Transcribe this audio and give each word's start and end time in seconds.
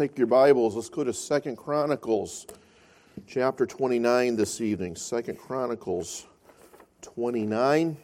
take 0.00 0.16
your 0.16 0.26
Bibles. 0.26 0.76
Let's 0.76 0.88
go 0.88 1.04
to 1.04 1.12
Second 1.12 1.56
Chronicles 1.56 2.46
chapter 3.26 3.66
29 3.66 4.34
this 4.34 4.62
evening. 4.62 4.96
Second 4.96 5.36
Chronicles 5.36 6.26
29. 7.02 7.98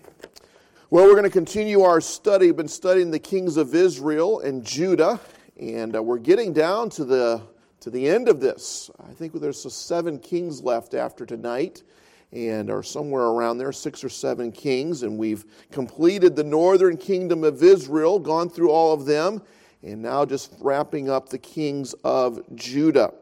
Well, 0.90 1.04
we're 1.06 1.12
going 1.12 1.22
to 1.24 1.30
continue 1.30 1.80
our 1.80 2.02
study. 2.02 2.48
We've 2.48 2.56
been 2.56 2.68
studying 2.68 3.10
the 3.10 3.18
kings 3.18 3.56
of 3.56 3.74
Israel 3.74 4.40
and 4.40 4.62
Judah, 4.62 5.18
and 5.58 5.96
uh, 5.96 6.02
we're 6.02 6.18
getting 6.18 6.52
down 6.52 6.90
to 6.90 7.06
the 7.06 7.40
to 7.80 7.88
the 7.88 8.06
end 8.06 8.28
of 8.28 8.40
this. 8.40 8.90
I 9.08 9.14
think 9.14 9.32
there's 9.32 9.72
seven 9.72 10.18
kings 10.18 10.62
left 10.62 10.92
after 10.92 11.24
tonight, 11.24 11.82
and 12.30 12.68
are 12.68 12.82
somewhere 12.82 13.24
around 13.24 13.56
there, 13.56 13.72
six 13.72 14.04
or 14.04 14.10
seven 14.10 14.52
kings, 14.52 15.02
and 15.02 15.16
we've 15.16 15.46
completed 15.70 16.36
the 16.36 16.44
northern 16.44 16.98
kingdom 16.98 17.42
of 17.42 17.62
Israel, 17.62 18.18
gone 18.18 18.50
through 18.50 18.70
all 18.70 18.92
of 18.92 19.06
them, 19.06 19.40
and 19.82 20.02
now 20.02 20.24
just 20.24 20.52
wrapping 20.60 21.08
up 21.10 21.28
the 21.28 21.38
kings 21.38 21.94
of 22.04 22.40
Judah. 22.54 23.12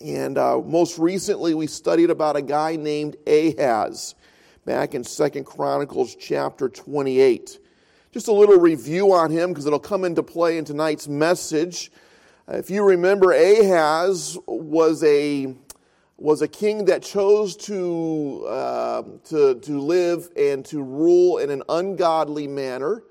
And 0.00 0.38
uh, 0.38 0.58
most 0.58 0.98
recently, 0.98 1.54
we 1.54 1.66
studied 1.66 2.10
about 2.10 2.36
a 2.36 2.42
guy 2.42 2.76
named 2.76 3.16
Ahaz 3.26 4.14
back 4.64 4.94
in 4.94 5.04
Second 5.04 5.44
Chronicles 5.44 6.14
chapter 6.14 6.68
28. 6.68 7.58
Just 8.12 8.28
a 8.28 8.32
little 8.32 8.58
review 8.58 9.12
on 9.12 9.30
him 9.30 9.50
because 9.50 9.66
it'll 9.66 9.78
come 9.78 10.04
into 10.04 10.22
play 10.22 10.58
in 10.58 10.64
tonight's 10.64 11.06
message. 11.06 11.92
If 12.48 12.70
you 12.70 12.82
remember, 12.82 13.32
Ahaz 13.32 14.36
was 14.46 15.04
a 15.04 15.54
was 16.20 16.42
a 16.42 16.48
king 16.48 16.84
that 16.84 17.02
chose 17.02 17.56
to, 17.56 18.44
uh, 18.46 19.02
to, 19.24 19.54
to 19.54 19.80
live 19.80 20.28
and 20.36 20.64
to 20.66 20.82
rule 20.82 21.38
in 21.38 21.48
an 21.48 21.62
ungodly 21.70 22.46
manner. 22.46 23.02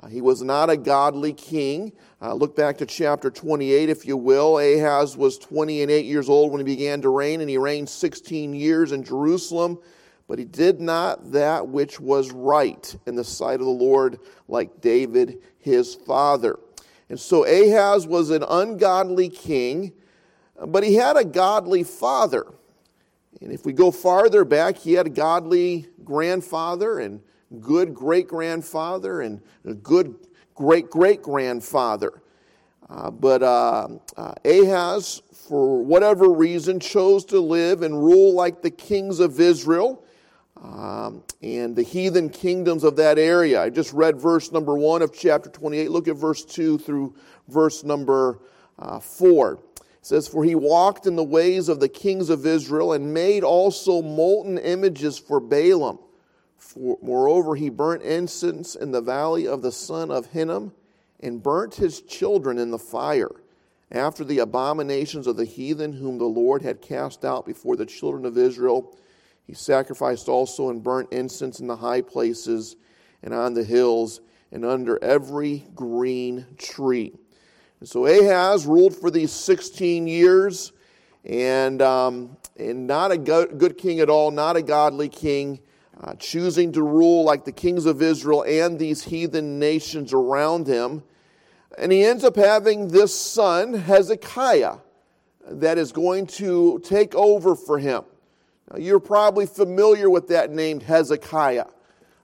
Uh, 0.00 0.08
he 0.08 0.20
was 0.20 0.42
not 0.42 0.68
a 0.68 0.76
godly 0.76 1.32
king. 1.32 1.92
Uh, 2.20 2.34
look 2.34 2.54
back 2.54 2.78
to 2.78 2.86
chapter 2.86 3.30
28, 3.30 3.88
if 3.88 4.06
you 4.06 4.16
will. 4.16 4.58
Ahaz 4.58 5.16
was 5.16 5.38
20 5.38 5.82
and 5.82 5.90
8 5.90 6.04
years 6.04 6.28
old 6.28 6.52
when 6.52 6.60
he 6.60 6.64
began 6.64 7.00
to 7.02 7.08
reign, 7.08 7.40
and 7.40 7.48
he 7.48 7.56
reigned 7.56 7.88
16 7.88 8.52
years 8.54 8.92
in 8.92 9.02
Jerusalem. 9.02 9.78
But 10.28 10.38
he 10.38 10.44
did 10.44 10.80
not 10.80 11.32
that 11.32 11.68
which 11.68 12.00
was 12.00 12.32
right 12.32 12.96
in 13.06 13.14
the 13.14 13.24
sight 13.24 13.60
of 13.60 13.66
the 13.66 13.70
Lord, 13.70 14.18
like 14.48 14.80
David 14.80 15.38
his 15.58 15.94
father. 15.94 16.58
And 17.08 17.18
so 17.18 17.44
Ahaz 17.44 18.06
was 18.06 18.30
an 18.30 18.42
ungodly 18.42 19.28
king, 19.28 19.92
but 20.66 20.82
he 20.82 20.94
had 20.94 21.16
a 21.16 21.24
godly 21.24 21.84
father. 21.84 22.46
And 23.40 23.52
if 23.52 23.64
we 23.64 23.72
go 23.72 23.90
farther 23.90 24.44
back, 24.44 24.78
he 24.78 24.94
had 24.94 25.06
a 25.06 25.10
godly 25.10 25.86
grandfather 26.04 26.98
and 26.98 27.20
good 27.60 27.94
great 27.94 28.28
grandfather 28.28 29.20
and 29.20 29.40
a 29.64 29.74
good 29.74 30.14
great 30.54 30.90
great 30.90 31.22
grandfather. 31.22 32.22
Uh, 32.88 33.10
but 33.10 33.42
uh, 33.42 33.88
uh, 34.16 34.34
Ahaz, 34.44 35.22
for 35.32 35.82
whatever 35.82 36.30
reason, 36.30 36.78
chose 36.78 37.24
to 37.26 37.40
live 37.40 37.82
and 37.82 37.94
rule 37.96 38.32
like 38.32 38.62
the 38.62 38.70
kings 38.70 39.18
of 39.18 39.40
Israel 39.40 40.04
um, 40.62 41.22
and 41.42 41.74
the 41.74 41.82
heathen 41.82 42.28
kingdoms 42.28 42.84
of 42.84 42.96
that 42.96 43.18
area. 43.18 43.60
I 43.60 43.70
just 43.70 43.92
read 43.92 44.20
verse 44.20 44.52
number 44.52 44.76
one 44.76 45.02
of 45.02 45.12
chapter 45.12 45.50
28. 45.50 45.90
Look 45.90 46.06
at 46.06 46.16
verse 46.16 46.44
2 46.44 46.78
through 46.78 47.14
verse 47.48 47.82
number 47.82 48.40
uh, 48.78 49.00
4. 49.00 49.54
It 49.54 49.60
says, 50.02 50.28
For 50.28 50.44
he 50.44 50.54
walked 50.54 51.06
in 51.06 51.16
the 51.16 51.24
ways 51.24 51.68
of 51.68 51.80
the 51.80 51.88
kings 51.88 52.30
of 52.30 52.46
Israel 52.46 52.92
and 52.92 53.12
made 53.12 53.42
also 53.42 54.00
molten 54.00 54.58
images 54.58 55.18
for 55.18 55.40
Baalim 55.40 55.98
moreover, 56.76 57.54
he 57.54 57.70
burnt 57.70 58.02
incense 58.02 58.74
in 58.74 58.92
the 58.92 59.00
valley 59.00 59.46
of 59.46 59.62
the 59.62 59.72
son 59.72 60.10
of 60.10 60.26
Hinnom 60.26 60.72
and 61.20 61.42
burnt 61.42 61.74
his 61.74 62.02
children 62.02 62.58
in 62.58 62.70
the 62.70 62.78
fire 62.78 63.30
after 63.90 64.24
the 64.24 64.40
abominations 64.40 65.26
of 65.26 65.36
the 65.36 65.44
heathen 65.44 65.92
whom 65.92 66.18
the 66.18 66.24
Lord 66.24 66.62
had 66.62 66.82
cast 66.82 67.24
out 67.24 67.46
before 67.46 67.76
the 67.76 67.86
children 67.86 68.26
of 68.26 68.36
Israel. 68.36 68.96
He 69.46 69.54
sacrificed 69.54 70.28
also 70.28 70.70
and 70.70 70.82
burnt 70.82 71.12
incense 71.12 71.60
in 71.60 71.66
the 71.66 71.76
high 71.76 72.02
places 72.02 72.76
and 73.22 73.32
on 73.32 73.54
the 73.54 73.64
hills 73.64 74.20
and 74.52 74.64
under 74.64 75.02
every 75.02 75.64
green 75.74 76.46
tree. 76.58 77.12
And 77.80 77.88
so 77.88 78.06
Ahaz 78.06 78.66
ruled 78.66 78.94
for 78.96 79.10
these 79.10 79.32
16 79.32 80.06
years 80.06 80.72
and, 81.24 81.80
um, 81.82 82.36
and 82.56 82.86
not 82.86 83.12
a 83.12 83.18
good 83.18 83.78
king 83.78 84.00
at 84.00 84.10
all, 84.10 84.30
not 84.30 84.56
a 84.56 84.62
godly 84.62 85.08
king 85.08 85.60
uh, 86.00 86.14
choosing 86.14 86.72
to 86.72 86.82
rule 86.82 87.24
like 87.24 87.44
the 87.44 87.52
kings 87.52 87.86
of 87.86 88.02
Israel 88.02 88.44
and 88.46 88.78
these 88.78 89.04
heathen 89.04 89.58
nations 89.58 90.12
around 90.12 90.66
him. 90.66 91.02
And 91.78 91.92
he 91.92 92.04
ends 92.04 92.24
up 92.24 92.36
having 92.36 92.88
this 92.88 93.18
son, 93.18 93.74
Hezekiah, 93.74 94.76
that 95.48 95.78
is 95.78 95.92
going 95.92 96.26
to 96.26 96.80
take 96.84 97.14
over 97.14 97.54
for 97.54 97.78
him. 97.78 98.04
Now, 98.70 98.78
you're 98.78 99.00
probably 99.00 99.46
familiar 99.46 100.10
with 100.10 100.28
that 100.28 100.50
name, 100.50 100.80
Hezekiah. 100.80 101.66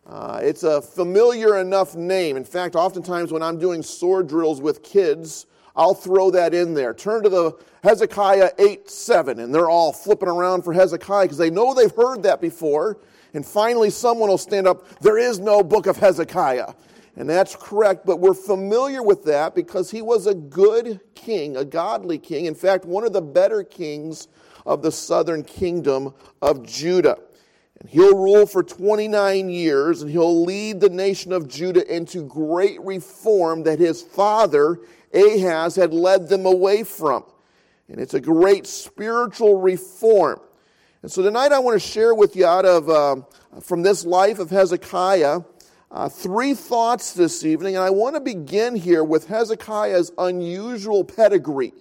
Uh, 0.07 0.41
it's 0.43 0.65
a 0.65 0.83
familiar 0.83 1.59
enough 1.59 1.95
name. 1.95 2.37
In 2.37 2.45
fact, 2.45 2.75
oftentimes 2.75 3.33
when 3.33 3.43
I'm 3.43 3.59
doing 3.59 3.83
sword 3.83 4.29
drills 4.29 4.61
with 4.61 4.83
kids, 4.83 5.47
I'll 5.77 5.95
throw 5.95 6.31
that 6.33 6.53
in 6.53 6.75
there. 6.75 6.93
Turn 6.93 7.23
to 7.23 7.29
the 7.29 7.53
Hezekiah 7.83 8.51
8 8.59 8.91
7, 8.91 9.39
and 9.39 9.55
they're 9.55 9.71
all 9.71 9.93
flipping 9.93 10.29
around 10.29 10.63
for 10.63 10.73
Hezekiah 10.73 11.25
because 11.25 11.39
they 11.39 11.51
know 11.51 11.73
they've 11.73 11.95
heard 11.95 12.25
that 12.25 12.41
before. 12.41 12.99
And 13.35 13.47
finally, 13.47 13.91
someone 13.91 14.29
will 14.29 14.39
stand 14.39 14.67
up, 14.67 14.87
there 15.01 15.19
is 15.19 15.39
no 15.39 15.63
book 15.63 15.87
of 15.87 15.97
Hezekiah. 15.97 16.75
And 17.17 17.29
that's 17.29 17.55
correct, 17.55 18.07
but 18.07 18.21
we're 18.21 18.35
familiar 18.35 19.03
with 19.03 19.25
that 19.25 19.55
because 19.55 19.91
he 19.91 20.01
was 20.01 20.27
a 20.27 20.35
good 20.35 21.01
king, 21.15 21.57
a 21.57 21.65
godly 21.65 22.19
king. 22.19 22.47
In 22.47 22.55
fact, 22.55 22.85
one 22.85 23.05
of 23.05 23.13
the 23.13 23.21
better 23.21 23.63
kings 23.63 24.29
of 24.65 24.83
the 24.83 24.93
southern 24.93 25.45
kingdom 25.45 26.15
of 26.41 26.65
Judah. 26.67 27.19
And 27.81 27.91
he'll 27.91 28.17
rule 28.17 28.47
for 28.47 28.63
29 28.63 29.51
years 29.51 30.03
and 30.03 30.11
he'll 30.11 30.45
lead 30.45 30.81
the 30.81 30.89
nation 30.89 31.33
of 31.33 31.49
Judah 31.49 31.95
into 31.95 32.23
great 32.23 32.81
reform 32.81 33.65
that 33.65 33.79
his 33.79 34.01
father 34.01 34.79
Ahaz 35.13 35.77
had 35.77 35.93
led 35.93 36.29
them 36.29 36.47
away 36.47 36.83
from. 36.85 37.25
And 37.89 38.01
it's 38.01 38.15
a 38.15 38.21
great 38.21 38.67
spiritual 38.67 39.61
reform. 39.61 40.41
And 41.03 41.11
so 41.11 41.21
tonight 41.21 41.51
I 41.51 41.59
want 41.59 41.75
to 41.75 41.85
share 41.85 42.15
with 42.15 42.37
you 42.37 42.47
out 42.47 42.65
of 42.65 42.89
uh, 42.89 43.17
from 43.61 43.83
this 43.83 44.07
life 44.07 44.39
of 44.39 44.51
Hezekiah 44.51 45.41
uh, 45.91 46.09
three 46.09 46.55
thoughts 46.55 47.13
this 47.13 47.45
evening, 47.45 47.75
and 47.75 47.85
I 47.85 47.91
want 47.91 48.15
to 48.15 48.21
begin 48.21 48.77
here 48.77 49.03
with 49.03 49.27
Hezekiah's 49.27 50.13
unusual 50.17 51.03
pedigree. 51.03 51.73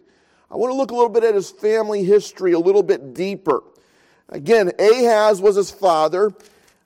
I 0.49 0.55
want 0.55 0.71
to 0.71 0.75
look 0.75 0.89
a 0.89 0.95
little 0.95 1.07
bit 1.07 1.23
at 1.23 1.35
his 1.35 1.51
family 1.51 2.03
history 2.03 2.53
a 2.53 2.59
little 2.59 2.81
bit 2.81 3.13
deeper. 3.13 3.61
Again, 4.29 4.71
Ahaz 4.79 5.39
was 5.39 5.55
his 5.55 5.69
father, 5.69 6.33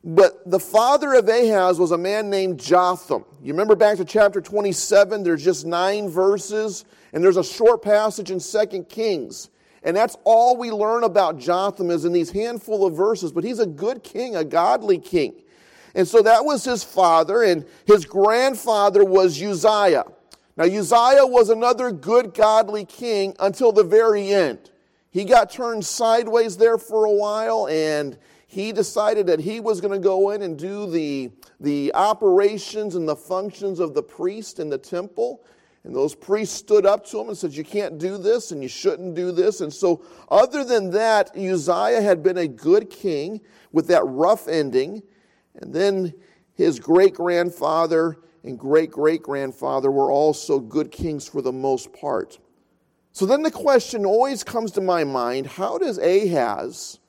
but 0.03 0.41
the 0.45 0.59
father 0.59 1.13
of 1.13 1.29
Ahaz 1.29 1.79
was 1.79 1.91
a 1.91 1.97
man 1.97 2.29
named 2.29 2.59
Jotham. 2.59 3.23
You 3.41 3.53
remember 3.53 3.77
back 3.77 3.95
to 3.95 4.03
chapter 4.03 4.41
27, 4.41 5.23
there's 5.23 5.41
just 5.41 5.65
nine 5.65 6.09
verses, 6.09 6.83
and 7.13 7.23
there's 7.23 7.37
a 7.37 7.45
short 7.45 7.81
passage 7.81 8.29
in 8.29 8.41
Second 8.41 8.89
Kings. 8.89 9.49
And 9.85 9.95
that's 9.95 10.17
all 10.23 10.57
we 10.57 10.71
learn 10.71 11.03
about 11.03 11.37
Jotham 11.37 11.91
is 11.91 12.03
in 12.03 12.11
these 12.11 12.31
handful 12.31 12.85
of 12.85 12.95
verses. 12.95 13.31
But 13.31 13.43
he's 13.43 13.59
a 13.59 13.67
good 13.67 14.03
king, 14.03 14.35
a 14.35 14.43
godly 14.43 14.97
king. 14.97 15.35
And 15.93 16.07
so 16.07 16.21
that 16.23 16.43
was 16.43 16.65
his 16.65 16.83
father, 16.83 17.43
and 17.43 17.65
his 17.85 18.03
grandfather 18.03 19.05
was 19.05 19.41
Uzziah. 19.41 20.03
Now, 20.57 20.65
Uzziah 20.65 21.25
was 21.25 21.49
another 21.49 21.91
good, 21.91 22.33
godly 22.33 22.83
king 22.83 23.33
until 23.39 23.71
the 23.71 23.83
very 23.83 24.29
end. 24.29 24.71
He 25.11 25.23
got 25.23 25.51
turned 25.51 25.85
sideways 25.85 26.57
there 26.57 26.77
for 26.77 27.05
a 27.05 27.11
while, 27.11 27.67
and 27.69 28.17
he 28.47 28.73
decided 28.73 29.27
that 29.27 29.39
he 29.39 29.61
was 29.61 29.79
going 29.79 29.93
to 29.93 30.03
go 30.03 30.31
in 30.31 30.41
and 30.41 30.57
do 30.57 30.89
the, 30.89 31.31
the 31.61 31.93
operations 31.93 32.95
and 32.95 33.07
the 33.07 33.15
functions 33.15 33.79
of 33.79 33.93
the 33.93 34.03
priest 34.03 34.59
in 34.59 34.69
the 34.69 34.77
temple. 34.77 35.45
And 35.85 35.95
those 35.95 36.15
priests 36.15 36.57
stood 36.57 36.87
up 36.87 37.05
to 37.07 37.21
him 37.21 37.29
and 37.29 37.37
said, 37.37 37.53
You 37.53 37.63
can't 37.63 37.99
do 37.99 38.17
this 38.17 38.51
and 38.51 38.63
you 38.63 38.67
shouldn't 38.67 39.13
do 39.13 39.31
this. 39.31 39.61
And 39.61 39.71
so, 39.71 40.03
other 40.29 40.63
than 40.63 40.89
that, 40.91 41.29
Uzziah 41.37 42.01
had 42.01 42.23
been 42.23 42.39
a 42.39 42.47
good 42.47 42.89
king 42.89 43.39
with 43.71 43.87
that 43.87 44.03
rough 44.03 44.47
ending. 44.47 45.03
And 45.61 45.71
then 45.73 46.15
his 46.55 46.79
great 46.79 47.13
grandfather 47.13 48.17
and 48.43 48.57
great 48.57 48.89
great 48.89 49.21
grandfather 49.21 49.91
were 49.91 50.11
also 50.11 50.59
good 50.59 50.91
kings 50.91 51.27
for 51.27 51.43
the 51.43 51.51
most 51.51 51.93
part. 51.93 52.39
So 53.11 53.27
then 53.27 53.43
the 53.43 53.51
question 53.51 54.07
always 54.07 54.43
comes 54.43 54.71
to 54.71 54.81
my 54.81 55.03
mind 55.03 55.45
how 55.45 55.77
does 55.77 55.99
Ahaz, 55.99 56.99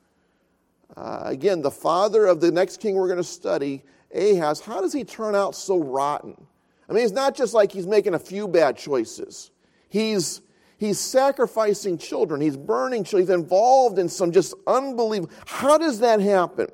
uh, 0.97 1.23
again, 1.25 1.63
the 1.63 1.71
father 1.71 2.27
of 2.27 2.43
the 2.43 2.51
next 2.51 2.81
king 2.81 2.95
we're 2.95 3.09
going 3.09 3.17
to 3.17 3.25
study, 3.25 3.83
Ahaz, 4.15 4.61
how 4.61 4.83
does 4.83 4.93
he 4.93 5.03
turn 5.03 5.35
out 5.35 5.55
so 5.55 5.79
rotten? 5.79 6.47
I 6.89 6.93
mean, 6.93 7.05
it's 7.05 7.13
not 7.13 7.35
just 7.35 7.55
like 7.55 7.73
he's 7.73 7.87
making 7.87 8.15
a 8.15 8.19
few 8.19 8.47
bad 8.47 8.77
choices. 8.77 9.51
He's, 9.89 10.41
he's 10.79 10.99
sacrificing 11.01 11.99
children, 11.99 12.41
he's 12.41 12.57
burning 12.57 13.05
children, 13.05 13.23
he's 13.23 13.35
involved 13.35 13.99
in 13.99 14.09
some 14.09 14.33
just 14.33 14.55
unbelievable. 14.67 15.33
How 15.47 15.79
does 15.79 16.01
that 16.01 16.21
happen? 16.21 16.69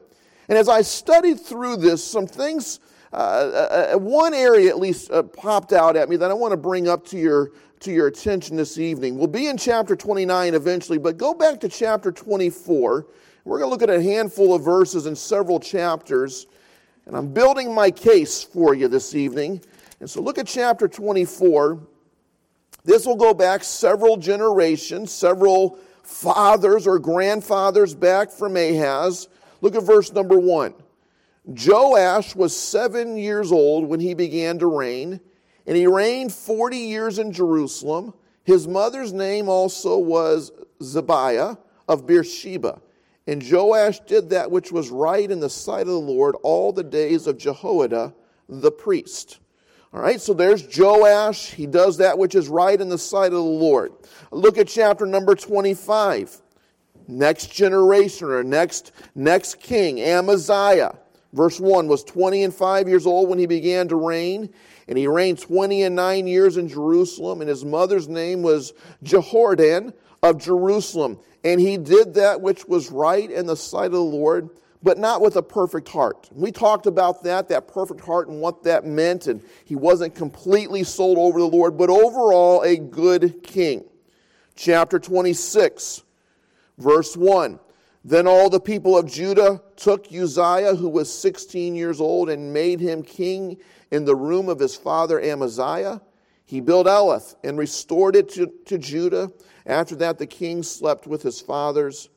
And 0.49 0.59
as 0.59 0.69
I 0.69 0.82
studied 0.82 1.41
through 1.41 1.79
this, 1.79 2.05
some 2.05 2.26
things 2.26 2.81
uh, 3.12 3.17
uh, 3.17 3.93
uh, 3.94 3.99
one 3.99 4.32
area 4.32 4.70
at 4.70 4.79
least 4.79 5.11
uh, 5.11 5.23
popped 5.23 5.75
out 5.75 5.97
at 5.97 6.09
me 6.09 6.17
that 6.17 6.31
I 6.31 6.35
want 6.35 6.53
to 6.53 6.56
bring 6.56 6.88
up 6.88 7.06
to 7.08 7.19
your, 7.19 7.53
to 7.81 7.93
your 7.93 8.06
attention 8.06 8.56
this 8.56 8.79
evening. 8.79 9.19
We'll 9.19 9.26
be 9.26 9.49
in 9.49 9.58
chapter 9.58 9.94
29 9.94 10.55
eventually, 10.55 10.97
but 10.97 11.19
go 11.19 11.35
back 11.35 11.61
to 11.61 11.69
chapter 11.69 12.11
24. 12.11 13.06
We're 13.44 13.58
going 13.58 13.69
to 13.69 13.70
look 13.70 13.82
at 13.82 13.91
a 13.91 14.03
handful 14.03 14.55
of 14.55 14.65
verses 14.65 15.05
in 15.05 15.15
several 15.15 15.61
chapters, 15.61 16.47
and 17.05 17.15
I'm 17.15 17.35
building 17.35 17.75
my 17.75 17.91
case 17.91 18.43
for 18.43 18.73
you 18.73 18.88
this 18.88 19.15
evening. 19.15 19.61
And 20.03 20.11
so 20.11 20.21
look 20.21 20.37
at 20.37 20.49
chapter 20.49 20.89
24. 20.89 21.79
This 22.83 23.07
will 23.07 23.15
go 23.15 23.33
back 23.33 23.63
several 23.63 24.17
generations, 24.17 25.13
several 25.13 25.79
fathers 26.03 26.89
or 26.89 26.99
grandfathers 26.99 27.95
back 27.95 28.33
from 28.33 28.57
Ahaz. 28.57 29.29
Look 29.61 29.77
at 29.77 29.85
verse 29.85 30.13
number 30.13 30.41
1. 30.41 30.75
Joash 31.45 32.35
was 32.35 32.57
seven 32.57 33.17
years 33.17 33.53
old 33.53 33.87
when 33.87 34.01
he 34.01 34.13
began 34.13 34.59
to 34.59 34.67
reign, 34.67 35.21
and 35.69 35.77
he 35.77 35.87
reigned 35.87 36.33
40 36.33 36.79
years 36.79 37.21
in 37.21 37.31
Jerusalem. 37.31 38.13
His 38.43 38.67
mother's 38.67 39.13
name 39.13 39.49
also 39.49 39.99
was 39.99 40.51
Zibiah 40.81 41.57
of 41.87 42.09
Beersheba. 42.09 42.83
And 43.29 43.41
Joash 43.49 44.01
did 44.01 44.31
that 44.31 44.51
which 44.51 44.73
was 44.73 44.91
right 44.91 45.31
in 45.31 45.39
the 45.39 45.49
sight 45.49 45.83
of 45.83 45.87
the 45.87 45.95
Lord 45.95 46.35
all 46.43 46.73
the 46.73 46.83
days 46.83 47.29
of 47.29 47.39
Jehoiada 47.39 48.13
the 48.49 48.73
priest. 48.73 49.39
All 49.94 50.00
right, 50.00 50.21
so 50.21 50.33
there's 50.33 50.67
Joash. 50.75 51.50
He 51.50 51.67
does 51.67 51.99
that 51.99 52.17
which 52.17 52.35
is 52.35 52.49
right 52.49 52.81
in 52.81 52.89
the 52.89 52.97
sight 52.97 53.27
of 53.27 53.33
the 53.33 53.43
Lord. 53.43 53.93
Look 54.31 54.56
at 54.56 54.67
chapter 54.69 55.05
number 55.05 55.35
25. 55.35 56.41
Next 57.09 57.53
generation 57.53 58.29
or 58.29 58.43
next, 58.43 58.93
next 59.15 59.61
king, 59.61 60.00
Amaziah. 60.00 60.97
Verse 61.35 61.61
1 61.61 61.89
was 61.89 62.05
20 62.05 62.44
and 62.44 62.55
5 62.55 62.89
years 62.89 63.06
old 63.06 63.29
when 63.29 63.39
he 63.39 63.47
began 63.47 63.89
to 63.89 63.97
reign, 63.97 64.49
and 64.89 64.97
he 64.97 65.06
reigned 65.06 65.41
20 65.41 65.83
and 65.83 65.94
9 65.94 66.27
years 66.27 66.56
in 66.56 66.69
Jerusalem, 66.69 67.41
and 67.41 67.50
his 67.50 67.65
mother's 67.65 68.09
name 68.09 68.43
was 68.43 68.73
Jehoaddan 69.03 69.93
of 70.23 70.39
Jerusalem. 70.39 71.19
And 71.44 71.61
he 71.61 71.77
did 71.77 72.15
that 72.15 72.41
which 72.41 72.67
was 72.67 72.91
right 72.91 73.31
in 73.31 73.47
the 73.47 73.56
sight 73.56 73.87
of 73.87 73.93
the 73.93 74.00
Lord, 74.00 74.49
but 74.82 74.99
not 74.99 75.20
with 75.20 75.37
a 75.37 75.43
perfect 75.43 75.88
heart. 75.88 76.29
We 76.32 76.50
talked 76.50 76.87
about 76.87 77.23
that, 77.25 77.49
that 77.49 77.69
perfect 77.69 78.00
heart, 78.00 78.29
and 78.29 78.40
what 78.40 78.64
that 78.64 78.84
meant, 78.84 79.26
and 79.26 79.43
he 79.64 79.76
wasn't 79.76 80.14
completely 80.14 80.84
sold 80.84 81.19
over 81.19 81.38
the 81.38 81.46
Lord, 81.46 81.79
but 81.79 81.90
overall 81.90 82.62
a 82.62 82.76
good 82.76 83.43
king. 83.43 83.84
Chapter 84.56 84.99
26, 84.99 86.02
verse 86.79 87.17
1. 87.17 87.58
Then 88.05 88.26
all 88.26 88.50
the 88.50 88.61
people 88.61 88.99
of 88.99 89.06
Judah 89.06 89.62
took 89.76 90.06
Uzziah, 90.12 90.75
who 90.75 90.88
was 90.88 91.12
16 91.12 91.76
years 91.76 92.00
old, 92.00 92.29
and 92.29 92.52
made 92.52 92.81
him 92.81 93.02
king 93.02 93.58
in 93.93 94.05
the 94.05 94.17
room 94.17 94.49
of 94.49 94.58
his 94.58 94.75
father 94.75 95.20
Amaziah. 95.20 96.00
He 96.44 96.61
built 96.61 96.88
Elath 96.88 97.37
and 97.44 97.56
restored 97.56 98.17
it 98.17 98.29
to, 98.31 98.52
to 98.67 98.76
Judah. 98.76 99.31
After 99.64 99.94
that, 99.96 100.19
the 100.19 100.26
king 100.26 100.64
slept 100.64 101.06
with 101.06 101.23
his 101.23 101.40
fathers. 101.40 102.08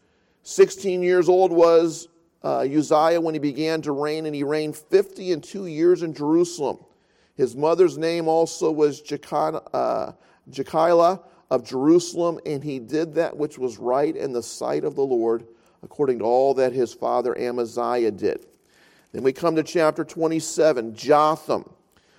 16 0.41 1.03
years 1.03 1.29
old 1.29 1.51
was 1.51 2.07
uh, 2.45 2.59
Uzziah 2.59 3.19
when 3.19 3.33
he 3.33 3.39
began 3.39 3.81
to 3.81 3.91
reign, 3.91 4.27
and 4.27 4.35
he 4.35 4.43
reigned 4.43 4.77
50 4.77 5.31
and 5.31 5.43
two 5.43 5.65
years 5.65 6.03
in 6.03 6.13
Jerusalem. 6.13 6.77
His 7.35 7.55
mother's 7.55 7.97
name 7.97 8.27
also 8.27 8.71
was 8.71 9.01
Jecoliah 9.01 9.63
uh, 9.73 11.17
of 11.49 11.65
Jerusalem, 11.65 12.39
and 12.45 12.63
he 12.63 12.77
did 12.77 13.15
that 13.15 13.35
which 13.35 13.57
was 13.57 13.79
right 13.79 14.15
in 14.15 14.31
the 14.31 14.43
sight 14.43 14.83
of 14.83 14.95
the 14.95 15.03
Lord 15.03 15.47
according 15.83 16.19
to 16.19 16.25
all 16.25 16.53
that 16.55 16.73
his 16.73 16.93
father 16.93 17.37
Amaziah 17.37 18.11
did. 18.11 18.45
Then 19.11 19.23
we 19.23 19.31
come 19.31 19.55
to 19.55 19.63
chapter 19.63 20.03
27. 20.03 20.95
Jotham 20.95 21.69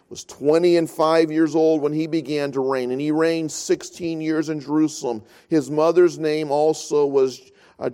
was 0.08 0.25
20 0.25 0.76
and 0.76 0.88
5 0.88 1.32
years 1.32 1.55
old 1.56 1.82
when 1.82 1.93
he 1.93 2.06
began 2.06 2.52
to 2.52 2.61
reign, 2.61 2.93
and 2.93 3.00
he 3.00 3.11
reigned 3.11 3.50
16 3.50 4.20
years 4.20 4.49
in 4.49 4.61
Jerusalem. 4.61 5.22
His 5.49 5.70
mother's 5.70 6.19
name 6.19 6.50
also 6.50 7.06
was 7.06 7.50
uh, 7.79 7.90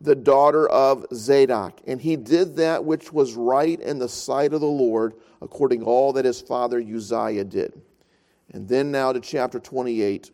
the 0.00 0.14
daughter 0.14 0.68
of 0.68 1.06
Zadok. 1.14 1.80
And 1.86 2.00
he 2.00 2.16
did 2.16 2.56
that 2.56 2.84
which 2.84 3.12
was 3.12 3.34
right 3.34 3.80
in 3.80 3.98
the 3.98 4.08
sight 4.08 4.52
of 4.52 4.60
the 4.60 4.66
Lord, 4.66 5.14
according 5.40 5.80
to 5.80 5.86
all 5.86 6.12
that 6.14 6.24
his 6.24 6.40
father 6.40 6.80
Uzziah 6.80 7.44
did. 7.44 7.80
And 8.52 8.68
then 8.68 8.90
now 8.90 9.12
to 9.12 9.20
chapter 9.20 9.58
28 9.58 10.30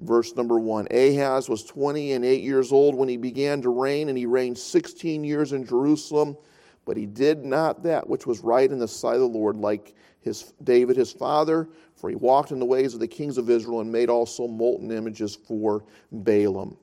verse 0.00 0.34
number 0.34 0.58
1. 0.58 0.88
Ahaz 0.90 1.48
was 1.48 1.64
20 1.64 2.12
and 2.12 2.24
8 2.24 2.42
years 2.42 2.72
old 2.72 2.94
when 2.94 3.08
he 3.08 3.16
began 3.16 3.62
to 3.62 3.68
reign, 3.68 4.08
and 4.08 4.16
he 4.16 4.26
reigned 4.26 4.58
16 4.58 5.24
years 5.24 5.52
in 5.52 5.64
Jerusalem. 5.64 6.36
But 6.84 6.96
he 6.96 7.06
did 7.06 7.44
not 7.44 7.82
that 7.82 8.08
which 8.08 8.26
was 8.26 8.40
right 8.40 8.70
in 8.70 8.78
the 8.78 8.88
sight 8.88 9.14
of 9.14 9.20
the 9.20 9.26
Lord, 9.26 9.56
like 9.56 9.94
his, 10.20 10.52
David 10.64 10.96
his 10.96 11.12
father, 11.12 11.68
for 11.94 12.08
he 12.08 12.16
walked 12.16 12.50
in 12.50 12.58
the 12.58 12.64
ways 12.64 12.94
of 12.94 13.00
the 13.00 13.08
kings 13.08 13.38
of 13.38 13.50
Israel 13.50 13.80
and 13.80 13.92
made 13.92 14.08
also 14.08 14.48
molten 14.48 14.90
images 14.90 15.36
for 15.36 15.84
Baalim. 16.12 16.76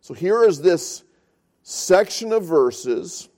So 0.00 0.14
here 0.14 0.44
is 0.44 0.60
this 0.60 1.04
section 1.64 2.32
of 2.32 2.44
verses, 2.44 3.28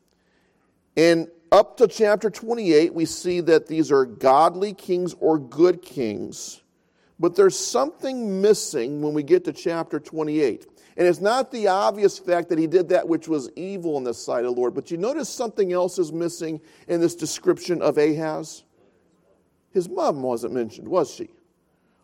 and 0.99 1.29
up 1.51 1.79
to 1.79 1.89
chapter 1.89 2.29
28, 2.29 2.93
we 2.93 3.07
see 3.07 3.41
that 3.41 3.67
these 3.67 3.91
are 3.91 4.05
godly 4.05 4.75
kings 4.75 5.15
or 5.21 5.39
good 5.39 5.81
kings 5.81 6.61
but 7.19 7.35
there's 7.35 7.59
something 7.59 8.41
missing 8.43 9.01
when 9.01 9.15
we 9.15 9.23
get 9.23 9.45
to 9.45 9.53
chapter 9.53 9.99
28. 9.99 10.67
And 10.99 11.07
it's 11.07 11.21
not 11.21 11.51
the 11.51 11.69
obvious 11.69 12.19
fact 12.19 12.49
that 12.49 12.59
he 12.59 12.67
did 12.67 12.89
that 12.91 13.07
which 13.07 13.29
was 13.29 13.51
evil 13.57 13.97
in 13.99 14.05
the 14.05 14.15
sight 14.15 14.45
of 14.45 14.55
the 14.55 14.61
Lord, 14.61 14.75
but 14.75 14.91
you 14.91 14.97
notice 14.97 15.29
something 15.29 15.73
else 15.73 15.99
is 15.99 16.13
missing 16.13 16.61
in 16.89 17.01
this 17.01 17.15
description 17.15 17.83
of 17.83 17.99
Ahaz? 17.99 18.65
His 19.73 19.89
mom 19.89 20.23
wasn't 20.23 20.55
mentioned, 20.55 20.89
was 20.89 21.11
she? 21.11 21.29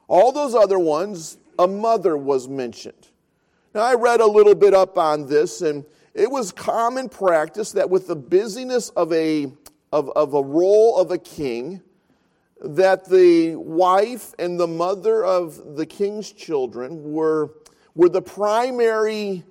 All 0.09 0.33
those 0.33 0.55
other 0.55 0.79
ones, 0.79 1.39
a 1.59 1.67
mother 1.67 2.17
was 2.17 2.49
mentioned. 2.49 3.09
Now, 3.75 3.83
I 3.83 3.95
read 3.95 4.21
a 4.21 4.27
little 4.27 4.55
bit 4.55 4.75
up 4.75 4.99
on 4.99 5.27
this, 5.27 5.63
and 5.63 5.87
it 6.15 6.31
was 6.31 6.53
common 6.53 7.09
practice 7.09 7.73
that 7.73 7.89
with 7.89 8.07
the 8.07 8.17
busyness 8.17 8.91
of 8.91 9.13
a, 9.13 9.53
of, 9.93 10.11
of 10.11 10.35
a 10.35 10.43
role 10.43 10.99
of 10.99 11.11
a 11.11 11.19
king, 11.19 11.81
that 12.61 13.09
the 13.09 13.57
wife 13.57 14.35
and 14.39 14.61
the 14.61 14.67
mother 14.67 15.25
of 15.25 15.77
the 15.77 15.87
king's 15.87 16.31
children 16.31 17.13
were, 17.13 17.55
were 17.95 18.09
the 18.09 18.23
primary 18.23 19.43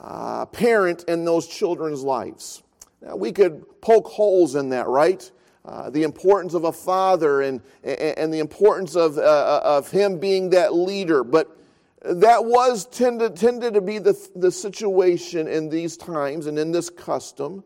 uh, 0.00 0.46
parent 0.46 1.04
in 1.08 1.24
those 1.24 1.46
children's 1.46 2.02
lives. 2.02 2.62
Now, 3.02 3.16
we 3.16 3.32
could 3.32 3.80
poke 3.80 4.06
holes 4.06 4.54
in 4.54 4.70
that, 4.70 4.86
right? 4.86 5.30
Uh, 5.64 5.90
the 5.90 6.04
importance 6.04 6.54
of 6.54 6.64
a 6.64 6.72
father 6.72 7.42
and, 7.42 7.60
and 7.84 8.32
the 8.32 8.38
importance 8.38 8.96
of, 8.96 9.18
uh, 9.18 9.20
uh, 9.20 9.60
of 9.64 9.90
him 9.90 10.18
being 10.18 10.50
that 10.50 10.74
leader. 10.74 11.22
But 11.22 11.57
that 12.02 12.44
was 12.44 12.86
tended, 12.86 13.36
tended 13.36 13.74
to 13.74 13.80
be 13.80 13.98
the, 13.98 14.16
the 14.36 14.52
situation 14.52 15.48
in 15.48 15.68
these 15.68 15.96
times 15.96 16.46
and 16.46 16.58
in 16.58 16.72
this 16.72 16.90
custom. 16.90 17.64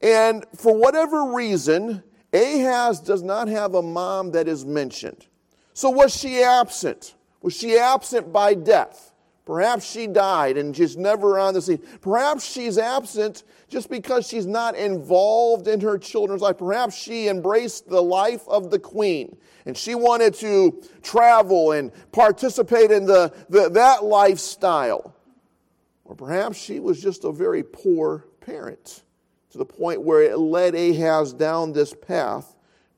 And 0.00 0.44
for 0.56 0.76
whatever 0.76 1.32
reason, 1.32 2.02
Ahaz 2.32 3.00
does 3.00 3.22
not 3.22 3.48
have 3.48 3.74
a 3.74 3.82
mom 3.82 4.32
that 4.32 4.48
is 4.48 4.64
mentioned. 4.64 5.26
So 5.74 5.90
was 5.90 6.16
she 6.16 6.42
absent? 6.42 7.14
Was 7.42 7.56
she 7.56 7.78
absent 7.78 8.32
by 8.32 8.54
death? 8.54 9.11
Perhaps 9.44 9.90
she 9.90 10.06
died 10.06 10.56
and 10.56 10.76
she's 10.76 10.96
never 10.96 11.38
on 11.38 11.54
the 11.54 11.62
scene. 11.62 11.80
Perhaps 12.00 12.44
she's 12.44 12.78
absent 12.78 13.42
just 13.68 13.90
because 13.90 14.28
she's 14.28 14.46
not 14.46 14.76
involved 14.76 15.66
in 15.66 15.80
her 15.80 15.98
children's 15.98 16.42
life. 16.42 16.58
Perhaps 16.58 16.96
she 16.96 17.28
embraced 17.28 17.88
the 17.88 18.02
life 18.02 18.46
of 18.48 18.70
the 18.70 18.78
queen 18.78 19.36
and 19.66 19.76
she 19.76 19.94
wanted 19.94 20.34
to 20.34 20.82
travel 21.02 21.72
and 21.72 21.90
participate 22.12 22.92
in 22.92 23.04
the, 23.04 23.32
the 23.48 23.68
that 23.70 24.04
lifestyle. 24.04 25.14
Or 26.04 26.14
perhaps 26.14 26.56
she 26.56 26.78
was 26.78 27.00
just 27.00 27.24
a 27.24 27.32
very 27.32 27.62
poor 27.62 28.26
parent 28.40 29.02
to 29.50 29.58
the 29.58 29.64
point 29.64 30.02
where 30.02 30.22
it 30.22 30.38
led 30.38 30.74
Ahaz 30.74 31.32
down 31.32 31.72
this 31.72 31.94
path. 31.94 32.51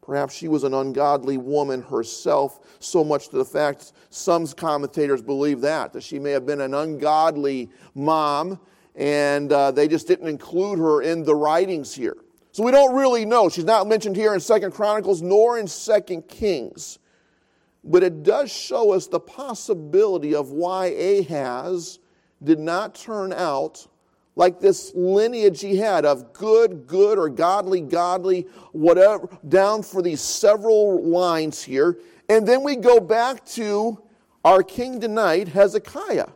Perhaps 0.04 0.34
she 0.34 0.48
was 0.48 0.64
an 0.64 0.74
ungodly 0.74 1.38
woman 1.38 1.80
herself, 1.80 2.60
so 2.78 3.02
much 3.02 3.28
to 3.30 3.38
the 3.38 3.44
fact 3.44 3.94
some 4.10 4.46
commentators 4.46 5.22
believe 5.22 5.62
that, 5.62 5.94
that 5.94 6.02
she 6.02 6.18
may 6.18 6.30
have 6.30 6.44
been 6.44 6.60
an 6.60 6.74
ungodly 6.74 7.70
mom, 7.94 8.60
and 8.94 9.50
uh, 9.50 9.70
they 9.70 9.88
just 9.88 10.06
didn't 10.06 10.28
include 10.28 10.78
her 10.78 11.00
in 11.00 11.24
the 11.24 11.34
writings 11.34 11.94
here. 11.94 12.18
So 12.52 12.62
we 12.62 12.70
don't 12.70 12.94
really 12.94 13.24
know. 13.24 13.48
She's 13.48 13.64
not 13.64 13.88
mentioned 13.88 14.14
here 14.14 14.34
in 14.34 14.40
Second 14.40 14.72
Chronicles 14.72 15.22
nor 15.22 15.58
in 15.58 15.66
Second 15.66 16.28
Kings. 16.28 16.98
But 17.82 18.02
it 18.02 18.22
does 18.22 18.52
show 18.52 18.92
us 18.92 19.06
the 19.06 19.20
possibility 19.20 20.34
of 20.34 20.50
why 20.50 20.86
Ahaz 20.86 21.98
did 22.42 22.58
not 22.58 22.94
turn 22.94 23.32
out 23.32 23.86
like 24.36 24.60
this 24.60 24.92
lineage 24.94 25.60
he 25.60 25.76
had 25.76 26.04
of 26.04 26.32
good, 26.32 26.86
good, 26.86 27.18
or 27.18 27.28
godly, 27.28 27.80
godly, 27.80 28.46
whatever, 28.72 29.28
down 29.48 29.82
for 29.82 30.02
these 30.02 30.20
several 30.20 31.04
lines 31.04 31.62
here. 31.62 31.98
And 32.28 32.46
then 32.46 32.62
we 32.62 32.76
go 32.76 33.00
back 33.00 33.44
to 33.46 34.02
our 34.44 34.62
king 34.62 35.00
tonight, 35.00 35.48
Hezekiah. 35.48 36.28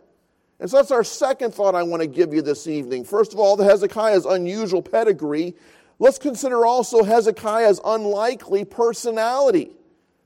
And 0.61 0.69
so 0.69 0.77
that's 0.77 0.91
our 0.91 1.05
second 1.05 1.55
thought 1.55 1.75
I 1.75 1.83
want 1.83 2.03
to 2.03 2.09
give 2.09 2.33
you 2.33 2.43
this 2.43 2.67
evening. 2.67 3.05
First 3.05 3.33
of 3.33 3.39
all, 3.39 3.57
the 3.57 3.65
Hezekiah's 3.65 4.27
unusual 4.27 4.83
pedigree. 4.83 5.55
let's 5.99 6.19
consider 6.19 6.67
also 6.67 7.03
Hezekiah's 7.03 7.81
unlikely 7.85 8.65
personality, 8.65 9.73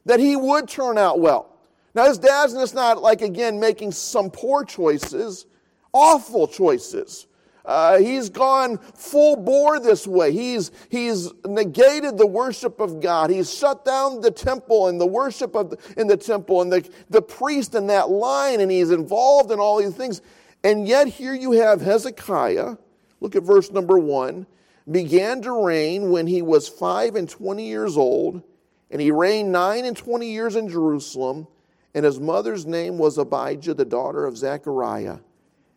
that 0.04 0.20
he 0.20 0.36
would 0.36 0.68
turn 0.68 0.98
out 0.98 1.20
well. 1.20 1.56
Now, 1.94 2.06
his 2.06 2.18
dad's 2.18 2.54
just 2.54 2.74
not 2.74 3.02
like, 3.02 3.20
again, 3.20 3.60
making 3.60 3.92
some 3.92 4.30
poor 4.30 4.64
choices, 4.64 5.46
awful 5.92 6.48
choices. 6.48 7.26
Uh, 7.64 7.98
he's 7.98 8.28
gone 8.28 8.78
full 8.78 9.36
bore 9.36 9.78
this 9.78 10.06
way. 10.06 10.32
He's, 10.32 10.72
he's 10.88 11.30
negated 11.46 12.18
the 12.18 12.26
worship 12.26 12.80
of 12.80 13.00
God. 13.00 13.30
He's 13.30 13.52
shut 13.52 13.84
down 13.84 14.20
the 14.20 14.32
temple 14.32 14.88
and 14.88 15.00
the 15.00 15.06
worship 15.06 15.54
of 15.54 15.70
the, 15.70 15.78
in 15.96 16.08
the 16.08 16.16
temple 16.16 16.60
and 16.60 16.72
the, 16.72 16.88
the 17.08 17.22
priest 17.22 17.74
in 17.74 17.86
that 17.86 18.10
line, 18.10 18.60
and 18.60 18.70
he's 18.70 18.90
involved 18.90 19.52
in 19.52 19.60
all 19.60 19.78
these 19.78 19.94
things. 19.94 20.22
And 20.64 20.88
yet, 20.88 21.06
here 21.06 21.34
you 21.34 21.52
have 21.52 21.80
Hezekiah. 21.80 22.76
Look 23.20 23.36
at 23.36 23.44
verse 23.44 23.70
number 23.70 23.98
one. 23.98 24.46
Began 24.90 25.42
to 25.42 25.64
reign 25.64 26.10
when 26.10 26.26
he 26.26 26.42
was 26.42 26.68
five 26.68 27.14
and 27.14 27.28
twenty 27.28 27.68
years 27.68 27.96
old, 27.96 28.42
and 28.90 29.00
he 29.00 29.12
reigned 29.12 29.52
nine 29.52 29.84
and 29.84 29.96
twenty 29.96 30.32
years 30.32 30.56
in 30.56 30.68
Jerusalem. 30.68 31.46
And 31.94 32.04
his 32.04 32.18
mother's 32.18 32.66
name 32.66 32.98
was 32.98 33.18
Abijah, 33.18 33.74
the 33.74 33.84
daughter 33.84 34.24
of 34.24 34.36
Zechariah. 34.36 35.18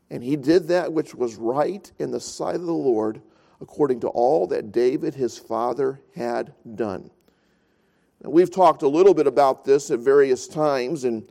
And 0.09 0.23
he 0.23 0.35
did 0.35 0.67
that 0.67 0.93
which 0.93 1.15
was 1.15 1.35
right 1.35 1.91
in 1.99 2.11
the 2.11 2.19
sight 2.19 2.55
of 2.55 2.65
the 2.65 2.73
Lord, 2.73 3.21
according 3.59 4.01
to 4.01 4.07
all 4.07 4.47
that 4.47 4.71
David 4.71 5.15
his 5.15 5.37
father 5.37 5.99
had 6.15 6.53
done. 6.75 7.09
Now, 8.23 8.29
we've 8.29 8.51
talked 8.51 8.81
a 8.81 8.87
little 8.87 9.13
bit 9.13 9.27
about 9.27 9.65
this 9.65 9.91
at 9.91 9.99
various 9.99 10.47
times 10.47 11.03
and 11.03 11.27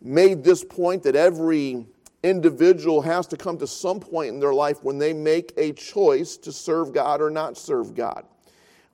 made 0.00 0.44
this 0.44 0.64
point 0.64 1.02
that 1.02 1.16
every 1.16 1.86
individual 2.22 3.02
has 3.02 3.26
to 3.28 3.36
come 3.36 3.58
to 3.58 3.66
some 3.66 4.00
point 4.00 4.30
in 4.30 4.40
their 4.40 4.54
life 4.54 4.82
when 4.82 4.98
they 4.98 5.12
make 5.12 5.52
a 5.56 5.72
choice 5.72 6.36
to 6.38 6.52
serve 6.52 6.92
God 6.92 7.20
or 7.20 7.30
not 7.30 7.56
serve 7.58 7.94
God. 7.94 8.24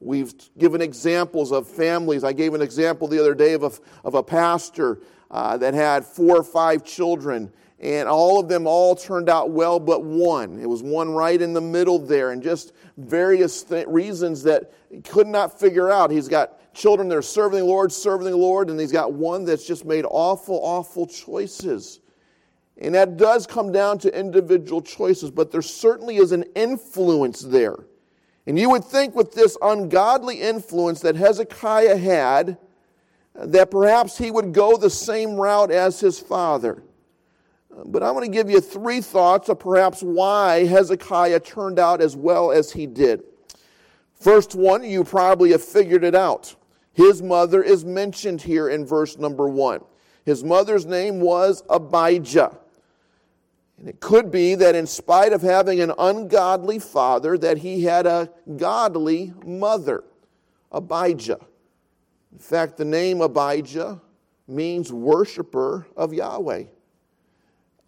We've 0.00 0.33
given 0.59 0.81
examples 0.81 1.53
of 1.53 1.69
families. 1.69 2.25
I 2.25 2.33
gave 2.33 2.55
an 2.55 2.62
example 2.62 3.07
the 3.07 3.21
other 3.21 3.35
day 3.35 3.53
of 3.53 3.62
a, 3.62 3.71
of 4.03 4.15
a 4.15 4.23
pastor 4.23 5.00
uh, 5.31 5.57
that 5.59 5.75
had 5.75 6.05
four 6.05 6.39
or 6.39 6.43
five 6.43 6.85
children, 6.85 7.53
and 7.80 8.08
all 8.08 8.38
of 8.38 8.49
them 8.49 8.66
all 8.66 8.94
turned 8.94 9.30
out 9.30 9.50
well 9.50 9.80
but 9.80 10.04
one. 10.04 10.58
It 10.60 10.68
was 10.68 10.82
one 10.82 11.10
right 11.10 11.40
in 11.40 11.54
the 11.54 11.60
middle 11.60 11.99
there, 11.99 12.30
and 12.30 12.42
just 12.42 12.72
various 12.99 13.62
th- 13.62 13.87
reasons 13.87 14.42
that 14.42 14.72
could 15.04 15.26
not 15.26 15.58
figure 15.58 15.90
out. 15.90 16.10
He's 16.10 16.28
got 16.28 16.75
children 16.75 17.08
that 17.08 17.16
are 17.16 17.22
serving 17.22 17.60
the 17.60 17.64
Lord, 17.64 17.90
serving 17.90 18.30
the 18.30 18.37
Lord, 18.37 18.68
and 18.68 18.78
he's 18.78 18.92
got 18.92 19.14
one 19.14 19.44
that's 19.44 19.66
just 19.66 19.84
made 19.87 20.04
awful, 20.08 20.60
awful 20.62 21.06
choices. 21.06 22.00
And 22.76 22.94
that 22.94 23.16
does 23.16 23.46
come 23.46 23.72
down 23.72 23.99
to 24.00 24.18
individual 24.18 24.82
choices, 24.82 25.30
but 25.30 25.50
there 25.50 25.62
certainly 25.62 26.16
is 26.16 26.32
an 26.32 26.44
influence 26.54 27.40
there. 27.40 27.76
And 28.46 28.58
you 28.58 28.70
would 28.70 28.84
think 28.84 29.14
with 29.14 29.32
this 29.32 29.56
ungodly 29.62 30.40
influence 30.40 31.00
that 31.00 31.16
Hezekiah 31.16 31.96
had, 31.96 32.58
that 33.34 33.70
perhaps 33.70 34.18
he 34.18 34.30
would 34.30 34.52
go 34.52 34.76
the 34.76 34.90
same 34.90 35.37
route 35.37 35.70
as 35.70 36.00
his 36.00 36.18
father. 36.18 36.82
But 37.87 38.03
I'm 38.03 38.15
going 38.15 38.31
to 38.31 38.37
give 38.37 38.50
you 38.50 38.61
three 38.61 39.00
thoughts 39.00 39.49
of 39.49 39.59
perhaps 39.59 40.03
why 40.03 40.67
Hezekiah 40.67 41.41
turned 41.41 41.79
out 41.79 42.00
as 42.00 42.17
well 42.17 42.50
as 42.50 42.73
he 42.73 42.87
did. 42.87 43.23
First 44.15 44.55
one, 44.55 44.85
you 44.85 45.05
probably 45.05 45.53
have 45.53 45.62
figured 45.62 46.05
it 46.05 46.15
out. 46.15 46.55
His 46.93 47.23
mother 47.23 47.62
is 47.62 47.85
mentioned 47.85 48.43
here 48.43 48.69
in 48.69 48.85
verse 48.85 49.17
number 49.17 49.49
one. 49.49 49.81
His 50.25 50.45
mother's 50.45 50.85
name 50.85 51.21
was 51.21 51.62
Abijah. 51.71 52.59
And 53.79 53.89
it 53.89 54.00
could 54.00 54.31
be 54.31 54.55
that 54.57 54.75
in 54.75 54.87
spite 54.87 55.33
of 55.33 55.41
having 55.41 55.81
an 55.81 55.93
ungodly 55.99 56.79
father, 56.79 57.39
that 57.39 57.59
he 57.59 57.85
had 57.85 58.07
a 58.07 58.31
godly 58.57 59.33
mother, 59.47 60.05
Abijah. 60.71 61.41
In 62.33 62.39
fact, 62.39 62.77
the 62.77 62.85
name 62.85 63.23
Abijah 63.23 64.03
means 64.47 64.93
worshiper 64.93 65.87
of 65.97 66.12
Yahweh. 66.12 66.65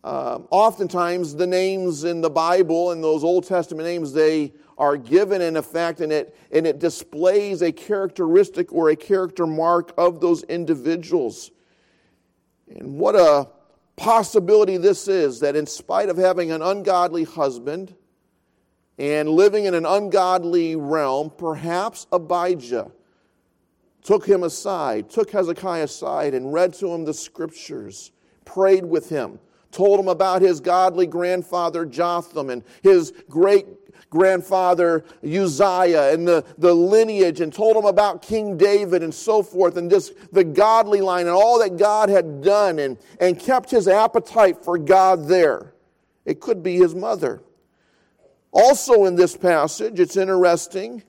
Um, 0.05 0.49
oftentimes, 0.51 1.37
the 1.37 1.47
names 1.47 2.05
in 2.05 2.21
the 2.21 2.31
Bible 2.31 2.91
and 2.91 3.03
those 3.03 3.23
Old 3.23 3.47
Testament 3.47 3.87
names, 3.87 4.13
they 4.13 4.53
are 4.77 4.97
given 4.97 5.41
in 5.41 5.57
effect, 5.57 6.01
and 6.01 6.13
it, 6.13 6.37
and 6.51 6.67
it 6.67 6.81
displays 6.81 7.63
a 7.63 7.71
characteristic 7.71 8.73
or 8.73 8.91
a 8.91 8.97
character 8.97 9.47
mark 9.47 9.93
of 9.97 10.21
those 10.21 10.43
individuals. 10.45 11.53
And 12.69 12.99
what 12.99 13.15
a 13.15 13.49
possibility 13.95 14.77
this 14.77 15.07
is 15.07 15.39
that 15.41 15.55
in 15.55 15.67
spite 15.67 16.09
of 16.09 16.17
having 16.17 16.51
an 16.51 16.63
ungodly 16.63 17.23
husband 17.25 17.95
and 18.99 19.29
living 19.29 19.67
in 19.67 19.75
an 19.75 19.87
ungodly 19.87 20.75
realm, 20.75 21.31
perhaps 21.37 22.07
Abijah 22.11 22.91
took 24.03 24.27
him 24.27 24.43
aside, 24.43 25.09
took 25.09 25.31
Hezekiah 25.31 25.85
aside, 25.85 26.35
and 26.35 26.53
read 26.53 26.75
to 26.75 26.93
him 26.93 27.05
the 27.05 27.15
scriptures, 27.15 28.11
prayed 28.45 28.85
with 28.85 29.09
him, 29.09 29.39
told 29.73 29.99
him 29.99 30.09
about 30.09 30.43
his 30.43 30.61
godly 30.61 31.07
grandfather 31.07 31.85
Jotham 31.85 32.51
and 32.51 32.63
his 32.83 33.13
great 33.29 33.67
grandfather 34.11 35.05
Uzziah 35.25 36.13
and 36.13 36.29
the, 36.29 36.45
the 36.59 36.75
lineage, 36.75 37.41
and 37.41 37.53
told 37.53 37.77
him 37.77 37.87
about 37.87 38.21
King 38.21 38.59
David 38.59 39.03
and 39.03 39.13
so 39.13 39.43
forth, 39.43 39.79
and 39.79 39.91
just 39.91 40.13
the 40.33 40.45
godly 40.45 41.01
line 41.01 41.27
and 41.27 41.35
all 41.35 41.59
that 41.61 41.79
God 41.79 42.11
had 42.11 42.43
done, 42.43 42.79
and, 42.79 42.99
and 43.21 43.41
kept 43.41 43.71
his 43.71 43.89
appetite 43.89 44.63
for 44.63 44.77
God 44.77 45.27
there. 45.27 45.73
It 46.27 46.41
could 46.41 46.63
be 46.63 46.77
his 46.77 46.95
mother. 46.95 47.43
Also, 48.53 49.07
in 49.07 49.17
this 49.17 49.35
passage, 49.35 49.99
it's 49.99 50.17
interesting 50.19 51.03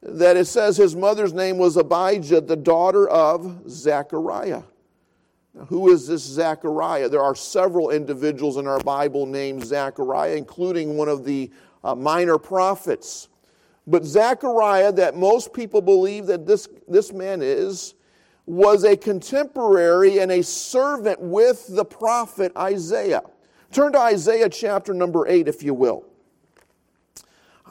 that 0.00 0.36
it 0.36 0.44
says 0.44 0.76
his 0.76 0.94
mother's 0.94 1.32
name 1.32 1.58
was 1.58 1.76
Abijah, 1.76 2.42
the 2.42 2.56
daughter 2.56 3.08
of 3.08 3.68
Zechariah. 3.68 4.62
Who 5.66 5.90
is 5.92 6.06
this 6.06 6.22
Zechariah? 6.22 7.08
There 7.08 7.22
are 7.22 7.34
several 7.34 7.90
individuals 7.90 8.56
in 8.56 8.66
our 8.66 8.78
Bible 8.80 9.26
named 9.26 9.64
Zechariah, 9.64 10.36
including 10.36 10.96
one 10.96 11.08
of 11.08 11.24
the 11.24 11.50
uh, 11.82 11.94
minor 11.94 12.38
prophets. 12.38 13.28
But 13.86 14.04
Zechariah, 14.04 14.92
that 14.92 15.16
most 15.16 15.52
people 15.52 15.80
believe 15.80 16.26
that 16.26 16.46
this, 16.46 16.68
this 16.86 17.12
man 17.12 17.40
is, 17.42 17.94
was 18.46 18.84
a 18.84 18.96
contemporary 18.96 20.18
and 20.18 20.30
a 20.30 20.42
servant 20.42 21.20
with 21.20 21.66
the 21.68 21.84
prophet 21.84 22.52
Isaiah. 22.56 23.22
Turn 23.72 23.92
to 23.92 23.98
Isaiah 23.98 24.48
chapter 24.48 24.94
number 24.94 25.26
8, 25.26 25.48
if 25.48 25.62
you 25.62 25.74
will. 25.74 26.04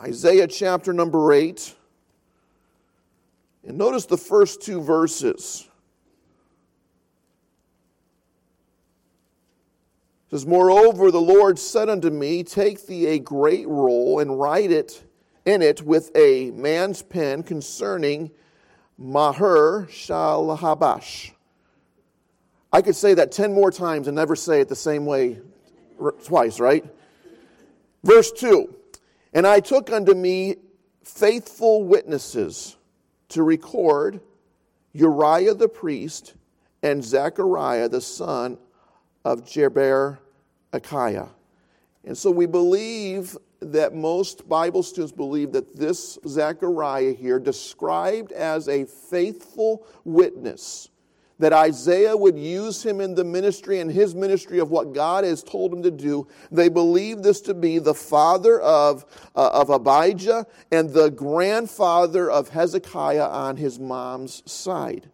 Isaiah 0.02 0.48
chapter 0.48 0.94
number 0.94 1.34
8. 1.34 1.76
And 3.68 3.78
notice 3.78 4.06
the 4.06 4.18
first 4.18 4.62
two 4.62 4.82
verses. 4.82 5.67
It 10.28 10.32
says, 10.32 10.46
Moreover, 10.46 11.10
the 11.10 11.22
Lord 11.22 11.58
said 11.58 11.88
unto 11.88 12.10
me, 12.10 12.44
Take 12.44 12.86
thee 12.86 13.08
a 13.08 13.20
great 13.20 13.68
roll 13.68 14.20
and 14.20 14.38
write 14.38 14.72
it 14.72 15.04
in 15.46 15.62
it 15.62 15.82
with 15.82 16.12
a 16.16 16.52
man's 16.52 17.02
pen 17.02 17.44
concerning 17.44 18.32
Maher 18.98 19.88
Shalhabash. 19.90 21.32
I 22.74 22.82
could 22.82 22.98
say 22.98 23.14
that 23.14 23.32
10 23.32 23.54
more 23.54 23.72
times 23.72 24.08
and 24.08 24.16
never 24.16 24.36
say 24.36 24.60
it 24.60 24.68
the 24.68 24.76
same 24.76 25.06
way 25.06 25.40
twice, 26.26 26.60
right? 26.60 26.86
Verse 28.04 28.30
2 28.34 28.74
And 29.34 29.48
I 29.48 29.62
took 29.62 29.90
unto 29.90 30.14
me 30.14 30.58
faithful 31.04 31.86
witnesses 31.86 32.76
to 33.30 33.44
record 33.44 34.20
Uriah 34.92 35.54
the 35.54 35.70
priest 35.70 36.34
and 36.84 37.02
Zechariah 37.02 37.88
the 37.88 38.02
son 38.02 38.58
of 39.28 39.44
Jeber 39.44 40.20
Achiah. 40.72 41.28
And 42.06 42.18
so 42.18 42.32
we 42.32 42.46
believe 42.46 43.36
that 43.60 43.94
most 43.94 44.48
Bible 44.48 44.84
students 44.84 45.12
believe 45.12 45.52
that 45.52 45.76
this 45.76 46.18
Zechariah 46.26 47.12
here, 47.12 47.38
described 47.38 48.32
as 48.32 48.70
a 48.70 48.86
faithful 48.86 49.86
witness, 50.06 50.88
that 51.40 51.52
Isaiah 51.52 52.16
would 52.16 52.40
use 52.40 52.82
him 52.82 53.02
in 53.02 53.16
the 53.16 53.26
ministry 53.26 53.82
and 53.82 53.92
his 53.92 54.16
ministry 54.16 54.60
of 54.60 54.72
what 54.72 54.94
God 54.94 55.26
has 55.26 55.44
told 55.44 55.74
him 55.74 55.84
to 55.84 55.92
do. 55.92 56.26
They 56.50 56.70
believe 56.70 57.22
this 57.22 57.42
to 57.42 57.54
be 57.54 57.80
the 57.80 57.94
father 57.94 58.62
of, 58.62 59.06
uh, 59.36 59.50
of 59.50 59.70
Abijah 59.70 60.48
and 60.72 60.90
the 60.90 61.10
grandfather 61.10 62.32
of 62.32 62.48
Hezekiah 62.48 63.28
on 63.28 63.58
his 63.58 63.78
mom's 63.78 64.50
side. 64.50 65.12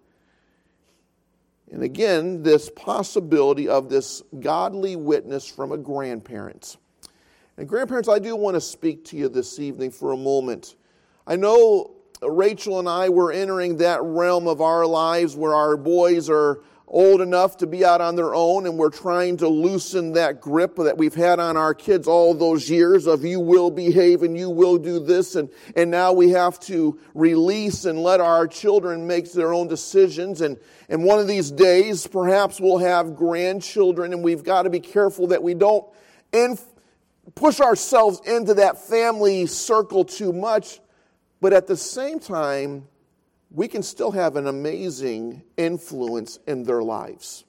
And 1.74 1.82
again, 1.82 2.44
this 2.44 2.70
possibility 2.70 3.68
of 3.68 3.89
this 3.89 4.22
godly 4.39 4.96
witness 4.96 5.48
from 5.48 5.72
a 5.72 5.77
grandparent. 5.77 6.77
And 7.58 7.68
grandparents, 7.68 8.08
I 8.08 8.20
do 8.20 8.36
want 8.36 8.53
to 8.53 8.62
speak 8.62 9.06
to 9.06 9.18
you 9.18 9.27
this 9.27 9.58
evening 9.58 9.89
for 9.89 10.12
a 10.12 10.18
moment. 10.18 10.75
I 11.25 11.36
know 11.36 11.96
Rachel 12.22 12.77
and 12.77 12.88
I 12.88 13.10
were 13.10 13.32
entering 13.32 13.77
that 13.77 14.03
realm 14.03 14.48
of 14.48 14.62
our 14.62 14.86
lives 14.86 15.36
where 15.36 15.56
our 15.56 15.75
boys 15.75 16.30
are 16.30 16.62
old 16.93 17.21
enough 17.21 17.57
to 17.57 17.65
be 17.65 17.83
out 17.83 18.01
on 18.01 18.15
their 18.15 18.35
own 18.35 18.67
and 18.67 18.77
we're 18.77 18.91
trying 18.91 19.35
to 19.35 19.47
loosen 19.47 20.13
that 20.13 20.39
grip 20.39 20.75
that 20.75 20.95
we've 20.95 21.15
had 21.15 21.39
on 21.39 21.57
our 21.57 21.73
kids 21.73 22.07
all 22.07 22.35
those 22.35 22.69
years 22.69 23.07
of 23.07 23.25
you 23.25 23.39
will 23.39 23.71
behave 23.71 24.21
and 24.21 24.38
you 24.38 24.47
will 24.47 24.77
do 24.77 25.00
this 25.00 25.35
and, 25.35 25.50
and 25.75 25.89
now 25.89 26.13
we 26.13 26.29
have 26.29 26.59
to 26.59 27.00
release 27.15 27.85
and 27.85 27.97
let 27.97 28.21
our 28.21 28.47
children 28.47 29.07
make 29.07 29.31
their 29.33 29.55
own 29.55 29.67
decisions 29.67 30.39
and, 30.41 30.55
and 30.88 31.03
one 31.03 31.17
of 31.17 31.27
these 31.27 31.50
days 31.50 32.05
perhaps 32.05 32.62
we'll 32.62 32.77
have 32.77 33.15
grandchildren 33.15 34.13
and 34.13 34.23
we've 34.23 34.43
got 34.43 34.62
to 34.62 34.69
be 34.69 34.79
careful 34.79 35.25
that 35.27 35.41
we 35.41 35.55
don't 35.55 35.88
inf- 36.31 36.63
push 37.33 37.59
ourselves 37.59 38.21
into 38.27 38.53
that 38.53 38.77
family 38.77 39.47
circle 39.47 40.05
too 40.05 40.31
much 40.31 40.79
but 41.41 41.53
at 41.53 41.65
the 41.65 41.75
same 41.75 42.19
time 42.19 42.88
we 43.53 43.67
can 43.67 43.83
still 43.83 44.12
have 44.12 44.36
an 44.36 44.48
amazing 44.48 45.43
influence 45.57 46.39
in 46.48 46.63
their 46.63 46.81
lives. 46.81 47.45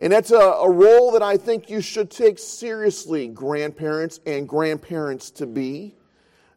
And 0.00 0.12
that's 0.12 0.30
a, 0.30 0.36
a, 0.36 0.70
role 0.70 1.12
that 1.12 1.22
I 1.22 1.36
think 1.36 1.70
you 1.70 1.80
should 1.80 2.10
take 2.10 2.38
seriously, 2.38 3.28
grandparents 3.28 4.20
and 4.26 4.48
grandparents 4.48 5.30
to 5.32 5.46
be. 5.46 5.94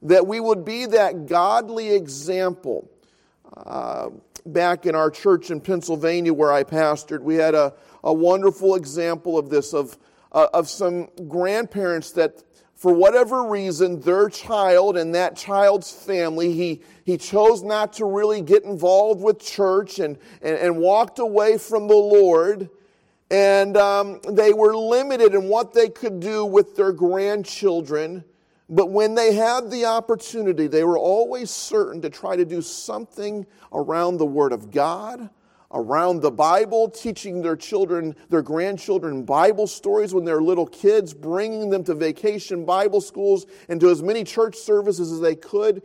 That 0.03 0.27
we 0.27 0.39
would 0.39 0.65
be 0.65 0.87
that 0.87 1.27
godly 1.27 1.93
example. 1.93 2.89
Uh, 3.55 4.09
back 4.45 4.85
in 4.85 4.95
our 4.95 5.11
church 5.11 5.51
in 5.51 5.61
Pennsylvania 5.61 6.33
where 6.33 6.51
I 6.51 6.63
pastored, 6.63 7.21
we 7.21 7.35
had 7.35 7.53
a, 7.53 7.73
a 8.03 8.13
wonderful 8.13 8.75
example 8.75 9.37
of 9.37 9.49
this, 9.49 9.73
of, 9.73 9.97
uh, 10.31 10.47
of 10.53 10.69
some 10.69 11.09
grandparents 11.27 12.11
that 12.13 12.43
for 12.81 12.91
whatever 12.91 13.43
reason, 13.43 13.99
their 13.99 14.27
child 14.27 14.97
and 14.97 15.13
that 15.13 15.35
child's 15.35 15.91
family, 15.91 16.51
he, 16.51 16.81
he 17.03 17.15
chose 17.15 17.61
not 17.61 17.93
to 17.93 18.05
really 18.05 18.41
get 18.41 18.63
involved 18.63 19.21
with 19.21 19.37
church 19.37 19.99
and, 19.99 20.17
and, 20.41 20.57
and 20.57 20.75
walked 20.77 21.19
away 21.19 21.59
from 21.59 21.87
the 21.87 21.93
Lord. 21.93 22.71
And 23.29 23.77
um, 23.77 24.19
they 24.27 24.51
were 24.51 24.75
limited 24.75 25.35
in 25.35 25.47
what 25.47 25.75
they 25.75 25.89
could 25.89 26.19
do 26.19 26.43
with 26.43 26.75
their 26.75 26.91
grandchildren. 26.91 28.23
But 28.67 28.89
when 28.89 29.13
they 29.13 29.35
had 29.35 29.69
the 29.69 29.85
opportunity, 29.85 30.65
they 30.65 30.83
were 30.83 30.97
always 30.97 31.51
certain 31.51 32.01
to 32.01 32.09
try 32.09 32.35
to 32.35 32.45
do 32.45 32.63
something 32.63 33.45
around 33.71 34.17
the 34.17 34.25
Word 34.25 34.53
of 34.53 34.71
God, 34.71 35.29
around 35.73 36.21
the 36.21 36.31
Bible, 36.31 36.89
teaching 36.89 37.41
their 37.41 37.55
children, 37.55 38.15
their 38.29 38.41
grandchildren 38.41 39.23
Bible 39.23 39.67
stories 39.67 40.13
when 40.13 40.25
they're 40.25 40.41
little 40.41 40.67
kids, 40.67 41.13
bringing 41.13 41.69
them 41.69 41.83
to 41.85 41.95
vacation 41.95 42.65
Bible 42.65 43.01
schools 43.01 43.45
and 43.69 43.79
to 43.81 43.89
as 43.89 44.03
many 44.03 44.23
church 44.23 44.57
services 44.57 45.11
as 45.11 45.19
they 45.19 45.35
could. 45.35 45.81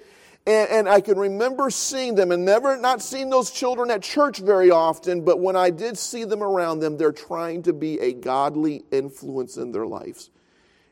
And, 0.46 0.70
and, 0.70 0.88
I 0.88 1.00
can 1.00 1.18
remember 1.18 1.70
seeing 1.70 2.14
them 2.14 2.30
and 2.30 2.44
never 2.44 2.76
not 2.76 3.02
seeing 3.02 3.30
those 3.30 3.50
children 3.50 3.90
at 3.90 4.02
church 4.02 4.38
very 4.38 4.70
often, 4.70 5.24
but 5.24 5.40
when 5.40 5.56
I 5.56 5.70
did 5.70 5.98
see 5.98 6.22
them 6.22 6.40
around 6.40 6.78
them, 6.78 6.96
they're 6.96 7.10
trying 7.10 7.64
to 7.64 7.72
be 7.72 7.98
a 7.98 8.12
godly 8.12 8.84
influence 8.92 9.56
in 9.56 9.72
their 9.72 9.86
lives. 9.86 10.30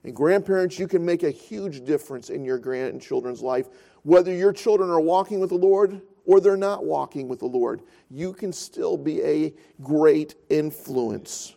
And 0.03 0.15
grandparents, 0.15 0.79
you 0.79 0.89
can 0.89 1.05
make 1.05 1.23
a 1.23 1.31
huge 1.31 1.85
difference 1.85 2.31
in 2.31 2.45
your 2.45 2.59
grandchildren's 2.59 3.43
life. 3.43 3.69
Whether 4.03 4.35
your 4.35 4.53
children 4.53 4.91
are 4.91 5.01
walking 5.01 5.39
with 5.39 5.51
the 5.51 5.57
Lord 5.57 6.03
or 6.25 6.41
they're 6.41 6.57
not 6.57 6.85
walking 6.85 7.29
with 7.29 7.41
the 7.41 7.47
Lord, 7.47 7.83
you 8.11 8.33
can 8.33 8.53
still 8.53 8.97
be 8.97 9.23
a 9.23 9.53
great 9.83 10.35
influence. 10.49 11.55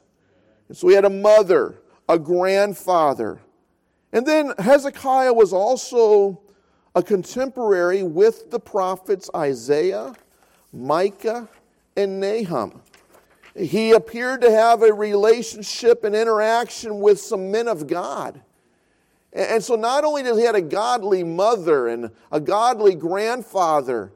And 0.67 0.77
so 0.77 0.87
we 0.87 0.93
had 0.93 1.05
a 1.05 1.09
mother, 1.09 1.75
a 2.09 2.19
grandfather. 2.19 3.39
And 4.11 4.25
then 4.25 4.53
Hezekiah 4.59 5.33
was 5.33 5.53
also 5.53 6.41
a 6.95 7.03
contemporary 7.03 8.03
with 8.03 8.49
the 8.49 8.59
prophets 8.59 9.29
Isaiah, 9.35 10.13
Micah, 10.73 11.47
and 11.95 12.19
Nahum. 12.19 12.81
He 13.55 13.91
appeared 13.91 14.41
to 14.41 14.51
have 14.51 14.83
a 14.83 14.93
relationship 14.93 16.03
and 16.03 16.15
interaction 16.15 16.99
with 16.99 17.19
some 17.19 17.51
men 17.51 17.67
of 17.67 17.87
God. 17.87 18.41
And 19.33 19.63
so 19.63 19.75
not 19.75 20.03
only 20.03 20.23
did 20.23 20.35
he 20.35 20.43
have 20.43 20.55
a 20.55 20.61
godly 20.61 21.23
mother 21.23 21.87
and 21.87 22.11
a 22.31 22.39
godly 22.39 22.95
grandfather, 22.95 24.11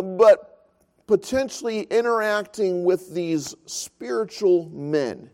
but 0.00 0.66
potentially 1.06 1.82
interacting 1.82 2.84
with 2.84 3.12
these 3.12 3.54
spiritual 3.66 4.68
men. 4.70 5.28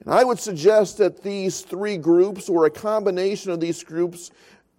And 0.00 0.14
I 0.14 0.24
would 0.24 0.38
suggest 0.38 0.98
that 0.98 1.22
these 1.22 1.62
three 1.62 1.96
groups, 1.96 2.48
or 2.48 2.64
a 2.64 2.70
combination 2.70 3.50
of 3.50 3.60
these 3.60 3.82
groups, 3.82 4.30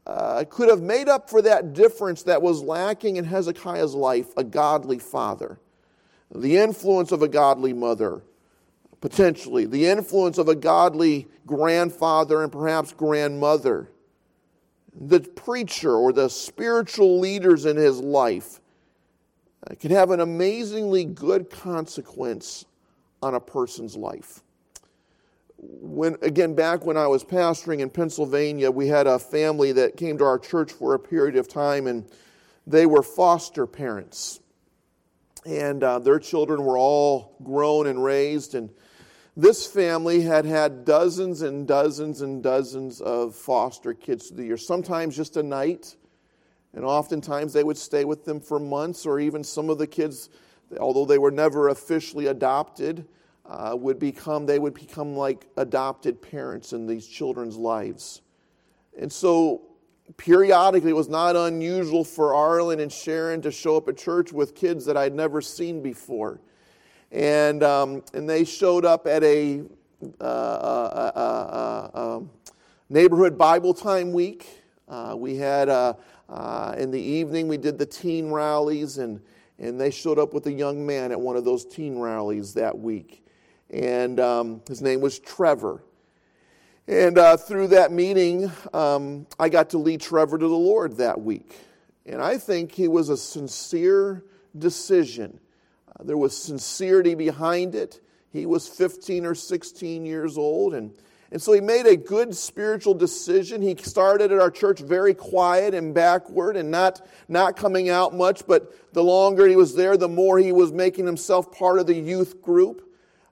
uh, 0.05 0.45
could 0.49 0.69
have 0.69 0.81
made 0.81 1.10
up 1.10 1.29
for 1.29 1.41
that 1.41 1.73
difference 1.73 2.23
that 2.23 2.41
was 2.41 2.62
lacking 2.62 3.17
in 3.17 3.25
Hezekiah's 3.25 3.93
life 3.93 4.27
a 4.38 4.43
godly 4.43 4.99
father, 4.99 5.60
the 6.34 6.58
influence 6.58 7.12
of 7.12 7.21
a 7.21 7.27
godly 7.27 7.73
mother, 7.73 8.23
potentially, 9.01 9.65
the 9.65 9.86
influence 9.86 10.38
of 10.38 10.47
a 10.47 10.55
godly 10.55 11.27
grandfather 11.45 12.41
and 12.41 12.51
perhaps 12.51 12.93
grandmother 12.93 13.89
the 14.99 15.19
preacher 15.19 15.93
or 15.93 16.12
the 16.12 16.29
spiritual 16.29 17.19
leaders 17.19 17.65
in 17.65 17.77
his 17.77 17.99
life 17.99 18.60
uh, 19.69 19.75
can 19.75 19.91
have 19.91 20.12
an 20.12 20.19
amazingly 20.19 21.05
good 21.05 21.49
consequence 21.49 22.65
on 23.21 23.36
a 23.36 23.39
person's 23.39 23.95
life. 23.95 24.41
When 25.60 26.17
again 26.21 26.53
back 26.55 26.86
when 26.86 26.97
I 26.97 27.07
was 27.07 27.23
pastoring 27.23 27.79
in 27.79 27.89
Pennsylvania, 27.89 28.69
we 28.69 28.88
had 28.88 29.07
a 29.07 29.17
family 29.17 29.71
that 29.73 29.97
came 29.97 30.17
to 30.19 30.23
our 30.23 30.38
church 30.38 30.71
for 30.71 30.93
a 30.93 30.99
period 30.99 31.36
of 31.36 31.47
time 31.47 31.88
and 31.88 32.05
they 32.65 32.86
were 32.86 33.03
foster 33.03 33.65
parents. 33.65 34.39
And 35.45 35.83
uh, 35.83 35.99
their 35.99 36.19
children 36.19 36.63
were 36.63 36.77
all 36.77 37.36
grown 37.43 37.88
and 37.88 38.03
raised 38.03 38.53
and 38.53 38.69
this 39.38 39.67
family 39.67 40.21
had 40.21 40.45
had 40.45 40.84
dozens 40.84 41.43
and 41.43 41.67
dozens 41.67 42.21
and 42.21 42.41
dozens 42.41 43.02
of 43.02 43.36
foster 43.36 43.93
kids 43.93 44.28
through 44.28 44.38
the 44.38 44.45
year, 44.45 44.58
sometimes 44.58 45.15
just 45.15 45.38
a 45.38 45.43
night, 45.43 45.95
and 46.73 46.84
oftentimes 46.84 47.54
they 47.54 47.63
would 47.63 47.78
stay 47.78 48.04
with 48.04 48.26
them 48.26 48.39
for 48.39 48.60
months, 48.60 49.06
or 49.06 49.19
even 49.19 49.43
some 49.43 49.69
of 49.69 49.78
the 49.78 49.86
kids, 49.86 50.30
although 50.80 51.06
they 51.06 51.19
were 51.19 51.30
never 51.30 51.69
officially 51.69 52.26
adopted, 52.26 53.08
uh, 53.45 53.76
would 53.80 54.00
become 54.00 54.47
they 54.47 54.58
would 54.58 54.73
become 54.73 55.15
like 55.15 55.45
adopted 55.56 56.19
parents 56.19 56.73
in 56.73 56.88
these 56.88 57.06
children's 57.06 57.58
lives. 57.58 58.21
And 59.00 59.13
so 59.13 59.62
periodically 60.17 60.89
it 60.89 60.95
was 60.95 61.10
not 61.10 61.36
unusual 61.36 62.04
for 62.04 62.34
Arlen 62.34 62.80
and 62.80 62.91
Sharon 62.91 63.43
to 63.43 63.52
show 63.52 63.78
up 63.78 63.88
at 63.88 63.97
church 63.97 64.34
with 64.34 64.56
kids 64.56 64.86
that 64.86 64.97
I'd 64.97 65.13
never 65.13 65.41
seen 65.41 65.84
before 65.84 66.41
and, 67.11 67.63
um, 67.63 68.03
and 68.13 68.29
they 68.29 68.43
showed 68.43 68.85
up 68.85 69.07
at 69.07 69.23
a 69.23 69.63
uh, 70.21 70.23
uh, 70.23 71.11
uh, 71.15 71.89
uh 71.93 72.17
um, 72.17 72.29
neighborhood 72.89 73.35
Bible 73.35 73.73
time 73.73 74.13
week. 74.13 74.61
We 75.15 75.37
had 75.37 75.69
in 76.77 76.91
the 76.91 77.01
evening 77.01 77.47
we 77.47 77.57
did 77.57 77.79
the 77.79 77.85
teen 77.85 78.29
rallies, 78.31 78.99
and 78.99 79.19
and 79.57 79.81
they 79.81 79.89
showed 79.89 80.19
up 80.19 80.33
with 80.33 80.45
a 80.45 80.51
young 80.51 80.85
man 80.85 81.11
at 81.11 81.19
one 81.19 81.35
of 81.35 81.45
those 81.45 81.65
teen 81.65 81.97
rallies 81.97 82.53
that 82.53 82.77
week, 82.77 83.25
and 83.71 84.19
um, 84.19 84.61
his 84.67 84.81
name 84.83 85.01
was 85.01 85.17
Trevor. 85.17 85.81
And 86.87 87.19
through 87.41 87.67
that 87.69 87.91
meeting, 87.91 88.49
um, 88.73 89.25
I 89.39 89.49
got 89.49 89.71
to 89.71 89.77
lead 89.77 89.99
Trevor 89.99 90.37
to 90.37 90.47
the 90.47 90.55
Lord 90.55 90.97
that 90.97 91.19
week, 91.19 91.57
and 92.05 92.21
I 92.21 92.37
think 92.37 92.71
he 92.71 92.87
was 92.87 93.09
a 93.09 93.17
sincere 93.17 94.23
decision 94.55 95.39
there 96.03 96.17
was 96.17 96.36
sincerity 96.36 97.15
behind 97.15 97.75
it. 97.75 98.01
He 98.31 98.45
was 98.45 98.67
15 98.67 99.25
or 99.25 99.36
16 99.36 100.05
years 100.05 100.38
old, 100.38 100.73
and, 100.73 100.93
and 101.31 101.41
so 101.41 101.53
he 101.53 101.62
made 101.62 101.86
a 101.86 101.95
good 101.95 102.36
spiritual 102.36 102.93
decision. 102.93 103.62
He 103.62 103.75
started 103.77 104.31
at 104.31 104.39
our 104.39 104.51
church 104.51 104.79
very 104.79 105.13
quiet 105.13 105.73
and 105.73 105.93
backward 105.93 106.55
and 106.55 106.69
not, 106.69 107.05
not 107.27 107.55
coming 107.55 107.89
out 107.89 108.13
much, 108.13 108.45
but 108.45 108.93
the 108.93 109.03
longer 109.03 109.47
he 109.47 109.55
was 109.55 109.75
there, 109.75 109.97
the 109.97 110.07
more 110.07 110.38
he 110.38 110.51
was 110.51 110.71
making 110.71 111.05
himself 111.05 111.51
part 111.51 111.79
of 111.79 111.88
the 111.88 111.95
youth 111.95 112.41
group. 112.41 112.83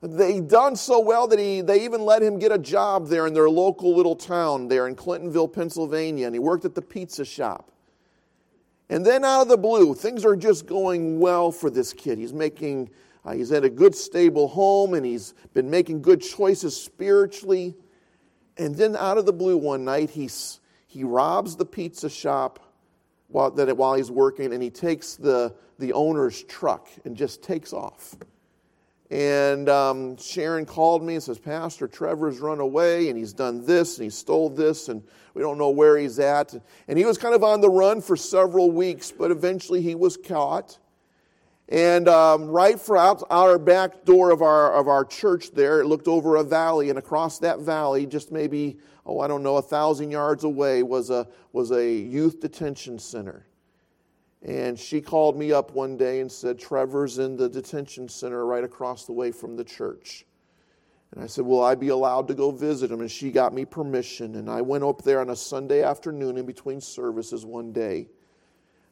They 0.02 0.40
done 0.40 0.76
so 0.76 1.00
well 1.00 1.28
that 1.28 1.40
he, 1.40 1.62
they 1.62 1.84
even 1.84 2.02
let 2.02 2.22
him 2.22 2.38
get 2.38 2.52
a 2.52 2.58
job 2.58 3.08
there 3.08 3.28
in 3.28 3.34
their 3.34 3.50
local 3.50 3.96
little 3.96 4.16
town 4.16 4.68
there 4.68 4.88
in 4.88 4.96
Clintonville, 4.96 5.52
Pennsylvania, 5.52 6.28
and 6.28 6.36
he 6.36 6.40
worked 6.40 6.66
at 6.66 6.76
the 6.76 6.82
pizza 6.82 7.26
shop. 7.26 7.72
And 8.90 9.06
then 9.06 9.26
out 9.26 9.42
of 9.42 9.48
the 9.48 9.58
blue, 9.58 9.96
things 9.96 10.26
are 10.26 10.36
just 10.36 10.68
going 10.68 11.20
well 11.20 11.52
for 11.52 11.70
this 11.70 11.92
kid. 11.92 12.18
He's 12.18 12.34
making, 12.34 12.90
uh, 13.24 13.34
he's 13.34 13.52
at 13.52 13.64
a 13.64 13.70
good, 13.70 13.96
stable 13.96 14.48
home, 14.48 14.94
and 14.94 15.06
he's 15.06 15.34
been 15.54 15.70
making 15.70 16.02
good 16.02 16.22
choices 16.22 16.80
spiritually. 16.80 17.76
And 18.58 18.76
then 18.76 18.96
out 18.96 19.18
of 19.18 19.26
the 19.26 19.34
blue, 19.34 19.58
one 19.58 19.86
night, 19.86 20.12
he's, 20.12 20.60
he 20.88 21.04
robs 21.04 21.56
the 21.56 21.66
pizza 21.66 22.10
shop 22.10 22.60
while, 23.28 23.50
that, 23.52 23.76
while 23.76 23.96
he's 23.96 24.12
working, 24.12 24.54
and 24.54 24.62
he 24.62 24.70
takes 24.70 25.16
the, 25.16 25.56
the 25.80 25.94
owner's 25.94 26.44
truck 26.44 26.88
and 27.06 27.18
just 27.18 27.42
takes 27.42 27.74
off. 27.74 28.16
And 29.12 29.70
um, 29.70 30.18
Sharon 30.18 30.66
called 30.66 31.04
me 31.04 31.16
and 31.16 31.24
says, 31.24 31.38
Pastor, 31.38 31.88
Trevor's 31.88 32.40
run 32.40 32.60
away 32.60 33.10
and 33.10 33.18
he's 33.18 33.34
done 33.34 33.64
this 33.66 33.98
and 33.98 34.04
he 34.04 34.10
stole 34.10 34.50
this 34.50 34.90
and 34.90 35.04
we 35.36 35.42
don't 35.42 35.58
know 35.58 35.70
where 35.70 35.98
he's 35.98 36.18
at. 36.18 36.56
And 36.88 36.98
he 36.98 37.06
was 37.06 37.18
kind 37.18 37.36
of 37.36 37.44
on 37.44 37.62
the 37.62 37.70
run 37.70 38.02
for 38.02 38.16
several 38.16 38.72
weeks, 38.72 39.12
but 39.12 39.30
eventually 39.30 39.82
he 39.82 39.94
was 39.94 40.18
caught. 40.18 40.80
And 41.70 42.08
um, 42.08 42.48
right 42.48 42.80
from 42.80 42.98
out 42.98 43.24
our 43.30 43.58
back 43.58 44.06
door 44.06 44.32
of 44.32 44.42
our, 44.42 44.74
of 44.74 44.88
our 44.88 45.04
church 45.04 45.52
there, 45.52 45.82
it 45.82 45.86
looked 45.86 46.08
over 46.08 46.36
a 46.36 46.44
valley, 46.44 46.90
and 46.90 47.00
across 47.00 47.40
that 47.40 47.60
valley, 47.60 48.06
just 48.06 48.32
maybe, 48.32 48.78
oh, 49.06 49.20
I 49.20 49.28
don't 49.28 49.42
know, 49.42 49.58
a 49.58 49.64
thousand 49.64 50.12
yards 50.12 50.44
away, 50.44 50.84
was 50.84 51.10
a, 51.10 51.28
was 51.54 51.72
a 51.72 51.92
youth 51.92 52.40
detention 52.40 53.00
center. 53.00 53.48
And 54.46 54.80
she 54.80 55.02
called 55.02 55.36
me 55.36 55.52
up 55.52 55.72
one 55.72 55.98
day 55.98 56.20
and 56.20 56.32
said, 56.32 56.60
Trevor's 56.60 57.18
in 57.18 57.36
the 57.36 57.50
detention 57.50 58.08
center 58.08 58.46
right 58.46 58.64
across 58.64 59.06
the 59.06 59.12
way 59.12 59.32
from 59.32 59.56
the 59.56 59.64
church. 59.64 60.24
And 61.12 61.24
I 61.24 61.26
said, 61.26 61.46
Will 61.46 61.64
I 61.64 61.74
be 61.74 61.88
allowed 61.88 62.28
to 62.28 62.36
go 62.36 62.52
visit 62.52 62.92
him? 62.92 63.02
And 63.02 63.10
she 63.10 63.32
got 63.32 63.56
me 63.56 63.66
permission. 63.66 64.36
And 64.36 64.48
I 64.48 64.62
went 64.62 64.84
up 64.84 65.02
there 65.02 65.20
on 65.20 65.32
a 65.32 65.36
Sunday 65.36 65.82
afternoon 65.82 66.38
in 66.38 66.46
between 66.46 66.80
services 66.80 67.44
one 67.44 67.72
day. 67.72 68.08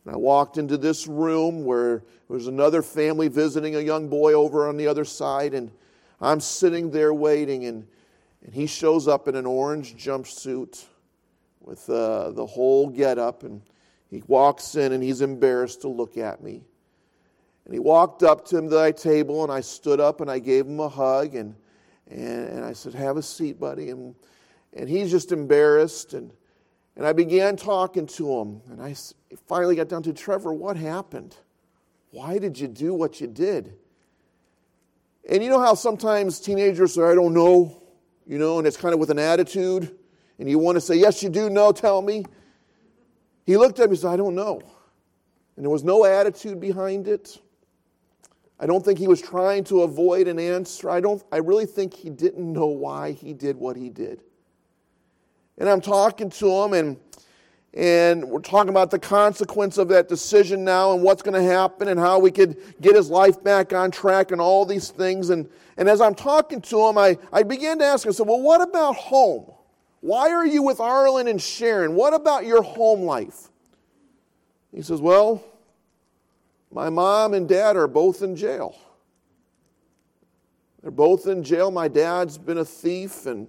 And 0.06 0.16
I 0.16 0.18
walked 0.18 0.58
into 0.58 0.76
this 0.76 1.06
room 1.06 1.64
where 1.64 2.00
there 2.28 2.36
was 2.36 2.48
another 2.48 2.82
family 2.82 3.28
visiting 3.28 3.76
a 3.76 3.80
young 3.80 4.10
boy 4.10 4.34
over 4.34 4.68
on 4.68 4.76
the 4.76 4.88
other 4.88 5.06
side. 5.06 5.54
And 5.54 5.70
I'm 6.20 6.40
sitting 6.40 6.90
there 6.90 7.14
waiting. 7.14 7.66
And, 7.66 7.86
and 8.44 8.56
he 8.56 8.66
shows 8.66 9.08
up 9.08 9.28
in 9.28 9.36
an 9.36 9.46
orange 9.46 9.96
jumpsuit 10.04 10.84
with 11.62 11.88
uh, 11.92 12.32
the 12.32 12.48
whole 12.48 12.90
get 12.90 13.20
up. 13.20 13.44
And 13.44 13.62
he 14.14 14.24
walks 14.28 14.76
in 14.76 14.92
and 14.92 15.02
he's 15.02 15.22
embarrassed 15.22 15.82
to 15.82 15.88
look 15.88 16.18
at 16.18 16.44
me. 16.44 16.64
And 17.66 17.74
he 17.74 17.80
walked 17.80 18.24
up 18.24 18.46
to 18.50 18.62
the 18.62 18.94
table 18.94 19.44
and 19.44 19.52
I 19.52 19.62
stood 19.62 20.00
up 20.00 20.22
and 20.22 20.30
I 20.30 20.40
gave 20.40 20.68
him 20.68 20.80
a 20.80 20.90
hug 20.90 21.36
and, 21.36 21.56
and, 22.10 22.48
and 22.50 22.66
I 22.66 22.74
said, 22.74 22.94
Have 22.94 23.18
a 23.18 23.24
seat, 23.24 23.60
buddy. 23.60 23.90
And, 23.90 24.14
and 24.74 24.90
he's 24.90 25.10
just 25.10 25.32
embarrassed. 25.32 26.14
And, 26.14 26.32
and 26.96 27.08
I 27.08 27.14
began 27.14 27.56
talking 27.56 28.06
to 28.08 28.40
him. 28.40 28.62
And 28.70 28.82
I 28.82 28.96
finally 29.48 29.76
got 29.76 29.88
down 29.88 30.04
to 30.04 30.14
Trevor, 30.14 30.54
what 30.54 30.78
happened? 30.78 31.36
Why 32.12 32.38
did 32.38 32.60
you 32.60 32.68
do 32.68 32.94
what 32.94 33.20
you 33.20 33.28
did? 33.28 33.74
And 35.28 35.44
you 35.44 35.50
know 35.50 35.60
how 35.60 35.74
sometimes 35.74 36.40
teenagers 36.40 36.98
are, 36.98 37.12
I 37.12 37.16
don't 37.16 37.34
know, 37.34 37.82
you 38.28 38.38
know, 38.38 38.60
and 38.60 38.68
it's 38.68 38.78
kind 38.78 38.94
of 38.94 39.00
with 39.00 39.10
an 39.10 39.20
attitude. 39.20 39.96
And 40.38 40.50
you 40.50 40.60
want 40.60 40.76
to 40.76 40.82
say, 40.82 40.96
Yes, 40.96 41.24
you 41.24 41.30
do 41.30 41.50
know, 41.50 41.72
tell 41.72 42.02
me. 42.02 42.26
He 43.46 43.58
looked 43.58 43.80
at 43.80 43.90
me 43.90 43.94
and 43.94 44.00
said, 44.00 44.12
I 44.12 44.18
don't 44.18 44.36
know. 44.36 44.62
And 45.56 45.66
there 45.66 45.70
was 45.70 45.84
no 45.84 46.06
attitude 46.06 46.60
behind 46.60 47.08
it. 47.08 47.40
I 48.60 48.66
don't 48.66 48.84
think 48.84 48.98
he 48.98 49.08
was 49.08 49.22
trying 49.22 49.64
to 49.66 49.82
avoid 49.82 50.28
an 50.28 50.40
answer. 50.40 50.90
I, 50.90 51.02
don't, 51.02 51.22
I 51.32 51.38
really 51.38 51.66
think 51.66 51.94
he 51.94 52.10
didn't 52.10 52.52
know 52.52 52.68
why 52.68 53.12
he 53.12 53.34
did 53.34 53.58
what 53.58 53.76
he 53.76 53.90
did. 53.90 54.24
And 55.58 55.70
I'm 55.70 55.82
talking 55.82 56.30
to 56.30 56.64
him, 56.64 56.74
and, 56.74 56.98
and 57.74 58.24
we're 58.24 58.40
talking 58.40 58.70
about 58.70 58.90
the 58.90 59.00
consequence 59.00 59.78
of 59.78 59.90
that 59.90 60.08
decision 60.08 60.64
now 60.64 60.94
and 60.94 61.04
what's 61.04 61.22
going 61.22 61.36
to 61.36 61.44
happen 61.44 61.90
and 61.90 62.00
how 62.00 62.20
we 62.20 62.32
could 62.32 62.58
get 62.82 62.96
his 62.96 63.10
life 63.10 63.44
back 63.44 63.74
on 63.74 63.92
track 63.92 64.32
and 64.32 64.40
all 64.40 64.66
these 64.66 64.90
things. 64.90 65.30
And, 65.30 65.50
and 65.78 65.90
as 65.90 66.02
I'm 66.02 66.16
talking 66.16 66.62
to 66.62 66.88
him, 66.88 66.98
I, 66.98 67.18
I 67.32 67.44
began 67.44 67.80
to 67.80 67.86
ask 67.86 68.06
him, 68.06 68.10
I 68.10 68.14
said, 68.14 68.28
Well, 68.28 68.42
what 68.42 68.62
about 68.62 68.96
home? 68.96 69.53
Why 70.04 70.32
are 70.32 70.46
you 70.46 70.64
with 70.64 70.82
Arlen 70.82 71.30
and 71.30 71.42
Sharon? 71.42 71.96
What 71.96 72.14
about 72.14 72.46
your 72.46 72.62
home 72.62 73.04
life? 73.04 73.48
He 74.76 74.82
says, 74.82 75.00
Well, 75.00 75.42
my 76.70 76.90
mom 76.90 77.34
and 77.34 77.48
dad 77.48 77.78
are 77.78 77.88
both 77.88 78.22
in 78.22 78.36
jail. 78.36 78.78
They're 80.82 80.92
both 80.92 81.26
in 81.28 81.42
jail. 81.42 81.72
My 81.72 81.88
dad's 81.88 82.38
been 82.38 82.58
a 82.58 82.66
thief 82.66 83.28
and, 83.28 83.48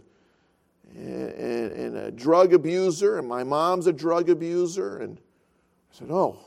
and, 0.95 1.73
and 1.73 1.97
a 1.97 2.13
drug 2.13 2.55
abuser, 2.55 3.19
and 3.19 3.27
my 3.27 3.43
mom's 3.43 3.89
a 3.89 3.93
drug 3.93 4.31
abuser. 4.31 4.99
And 4.99 5.19
I 5.19 5.99
said, 5.99 6.09
Oh, 6.09 6.39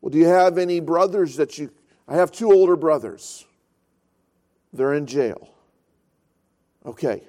well, 0.00 0.10
do 0.10 0.18
you 0.18 0.26
have 0.26 0.58
any 0.58 0.80
brothers 0.80 1.36
that 1.36 1.58
you. 1.58 1.70
I 2.08 2.16
have 2.16 2.32
two 2.32 2.50
older 2.50 2.74
brothers. 2.74 3.46
They're 4.72 4.94
in 4.94 5.06
jail. 5.06 5.48
Okay. 6.84 7.22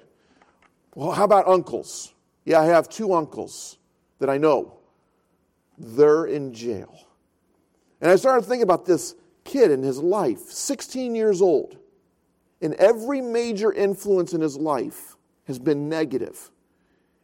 Well, 0.94 1.10
how 1.10 1.24
about 1.24 1.48
uncles? 1.48 2.14
Yeah, 2.44 2.60
I 2.60 2.66
have 2.66 2.88
two 2.88 3.12
uncles 3.12 3.78
that 4.20 4.30
I 4.30 4.38
know. 4.38 4.78
They're 5.76 6.26
in 6.26 6.54
jail. 6.54 6.96
And 8.00 8.10
I 8.10 8.16
started 8.16 8.46
thinking 8.46 8.62
about 8.62 8.86
this 8.86 9.14
kid 9.44 9.70
in 9.70 9.82
his 9.82 9.98
life, 9.98 10.40
16 10.50 11.14
years 11.14 11.42
old. 11.42 11.76
And 12.60 12.74
every 12.74 13.20
major 13.20 13.72
influence 13.72 14.32
in 14.32 14.40
his 14.40 14.56
life 14.56 15.16
has 15.46 15.58
been 15.58 15.88
negative. 15.88 16.50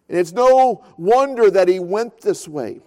And 0.09 0.19
it's 0.19 0.33
no 0.33 0.85
wonder 0.99 1.51
that 1.51 1.69
he 1.69 1.79
went 1.79 2.21
this 2.21 2.49
way. 2.49 2.81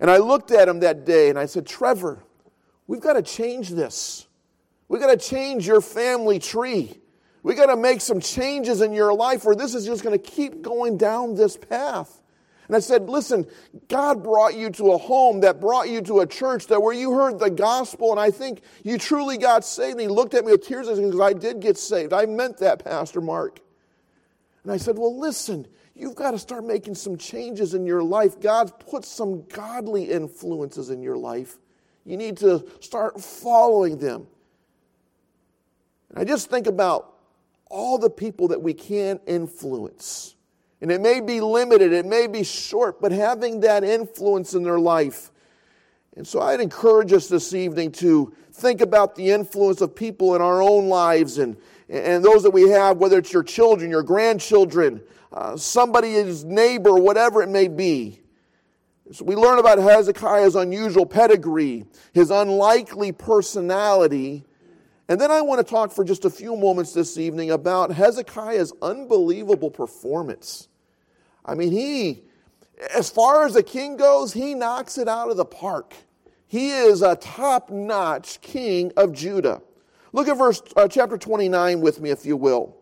And 0.00 0.10
I 0.10 0.16
looked 0.16 0.50
at 0.50 0.68
him 0.68 0.80
that 0.80 1.04
day 1.04 1.28
and 1.28 1.38
I 1.38 1.46
said, 1.46 1.66
Trevor, 1.66 2.24
we've 2.86 3.00
got 3.00 3.14
to 3.14 3.22
change 3.22 3.70
this. 3.70 4.26
We've 4.88 5.00
got 5.00 5.10
to 5.10 5.16
change 5.16 5.66
your 5.66 5.80
family 5.80 6.38
tree. 6.38 7.00
We 7.46 7.54
got 7.54 7.66
to 7.66 7.76
make 7.76 8.00
some 8.00 8.18
changes 8.18 8.80
in 8.80 8.92
your 8.92 9.14
life, 9.14 9.46
or 9.46 9.54
this 9.54 9.76
is 9.76 9.86
just 9.86 10.02
going 10.02 10.18
to 10.18 10.30
keep 10.30 10.62
going 10.62 10.96
down 10.98 11.36
this 11.36 11.56
path. 11.56 12.20
And 12.66 12.74
I 12.74 12.80
said, 12.80 13.08
Listen, 13.08 13.46
God 13.86 14.24
brought 14.24 14.56
you 14.56 14.68
to 14.70 14.90
a 14.90 14.98
home 14.98 15.42
that 15.42 15.60
brought 15.60 15.88
you 15.88 16.00
to 16.00 16.22
a 16.22 16.26
church 16.26 16.66
that 16.66 16.82
where 16.82 16.92
you 16.92 17.12
heard 17.12 17.38
the 17.38 17.48
gospel, 17.48 18.10
and 18.10 18.18
I 18.18 18.32
think 18.32 18.62
you 18.82 18.98
truly 18.98 19.38
got 19.38 19.64
saved. 19.64 19.92
And 19.92 20.00
he 20.00 20.08
looked 20.08 20.34
at 20.34 20.44
me 20.44 20.50
with 20.50 20.66
tears 20.66 20.88
said, 20.88 21.20
I 21.20 21.34
did 21.34 21.60
get 21.60 21.78
saved. 21.78 22.12
I 22.12 22.26
meant 22.26 22.58
that, 22.58 22.84
Pastor 22.84 23.20
Mark. 23.20 23.60
And 24.64 24.72
I 24.72 24.76
said, 24.76 24.98
Well, 24.98 25.16
listen, 25.16 25.68
you've 25.94 26.16
got 26.16 26.32
to 26.32 26.40
start 26.40 26.64
making 26.64 26.96
some 26.96 27.16
changes 27.16 27.74
in 27.74 27.86
your 27.86 28.02
life. 28.02 28.40
God's 28.40 28.72
put 28.90 29.04
some 29.04 29.46
godly 29.46 30.10
influences 30.10 30.90
in 30.90 31.00
your 31.00 31.16
life. 31.16 31.58
You 32.04 32.16
need 32.16 32.38
to 32.38 32.66
start 32.80 33.20
following 33.20 33.98
them. 33.98 34.26
And 36.10 36.18
I 36.18 36.24
just 36.24 36.50
think 36.50 36.66
about 36.66 37.12
all 37.68 37.98
the 37.98 38.10
people 38.10 38.48
that 38.48 38.62
we 38.62 38.74
can 38.74 39.20
influence. 39.26 40.34
And 40.80 40.90
it 40.90 41.00
may 41.00 41.20
be 41.20 41.40
limited, 41.40 41.92
it 41.92 42.06
may 42.06 42.26
be 42.26 42.44
short, 42.44 43.00
but 43.00 43.12
having 43.12 43.60
that 43.60 43.82
influence 43.82 44.54
in 44.54 44.62
their 44.62 44.78
life. 44.78 45.30
And 46.16 46.26
so 46.26 46.40
I'd 46.40 46.60
encourage 46.60 47.12
us 47.12 47.28
this 47.28 47.52
evening 47.54 47.92
to 47.92 48.34
think 48.52 48.80
about 48.80 49.14
the 49.14 49.30
influence 49.30 49.80
of 49.80 49.94
people 49.94 50.34
in 50.34 50.40
our 50.40 50.62
own 50.62 50.88
lives 50.88 51.38
and, 51.38 51.56
and 51.88 52.24
those 52.24 52.42
that 52.42 52.50
we 52.50 52.70
have, 52.70 52.96
whether 52.96 53.18
it's 53.18 53.32
your 53.32 53.42
children, 53.42 53.90
your 53.90 54.02
grandchildren, 54.02 55.02
uh, 55.32 55.56
somebody's 55.56 56.44
neighbor, 56.44 56.94
whatever 56.94 57.42
it 57.42 57.50
may 57.50 57.68
be. 57.68 58.20
So 59.12 59.24
we 59.24 59.36
learn 59.36 59.58
about 59.58 59.78
Hezekiah's 59.78 60.56
unusual 60.56 61.06
pedigree, 61.06 61.84
his 62.12 62.30
unlikely 62.30 63.12
personality, 63.12 64.45
and 65.08 65.20
then 65.20 65.30
I 65.30 65.40
want 65.40 65.64
to 65.64 65.70
talk 65.70 65.92
for 65.92 66.04
just 66.04 66.24
a 66.24 66.30
few 66.30 66.56
moments 66.56 66.92
this 66.92 67.16
evening 67.16 67.50
about 67.50 67.92
Hezekiah's 67.92 68.72
unbelievable 68.82 69.70
performance. 69.70 70.68
I 71.44 71.54
mean, 71.54 71.70
he, 71.70 72.24
as 72.94 73.08
far 73.08 73.46
as 73.46 73.54
the 73.54 73.62
king 73.62 73.96
goes, 73.96 74.32
he 74.32 74.54
knocks 74.54 74.98
it 74.98 75.06
out 75.06 75.30
of 75.30 75.36
the 75.36 75.44
park. 75.44 75.94
He 76.48 76.70
is 76.70 77.02
a 77.02 77.16
top 77.16 77.70
notch 77.70 78.40
king 78.40 78.92
of 78.96 79.12
Judah. 79.12 79.62
Look 80.12 80.28
at 80.28 80.38
verse 80.38 80.62
uh, 80.76 80.88
chapter 80.88 81.18
29 81.18 81.80
with 81.80 82.00
me, 82.00 82.10
if 82.10 82.26
you 82.26 82.36
will. 82.36 82.76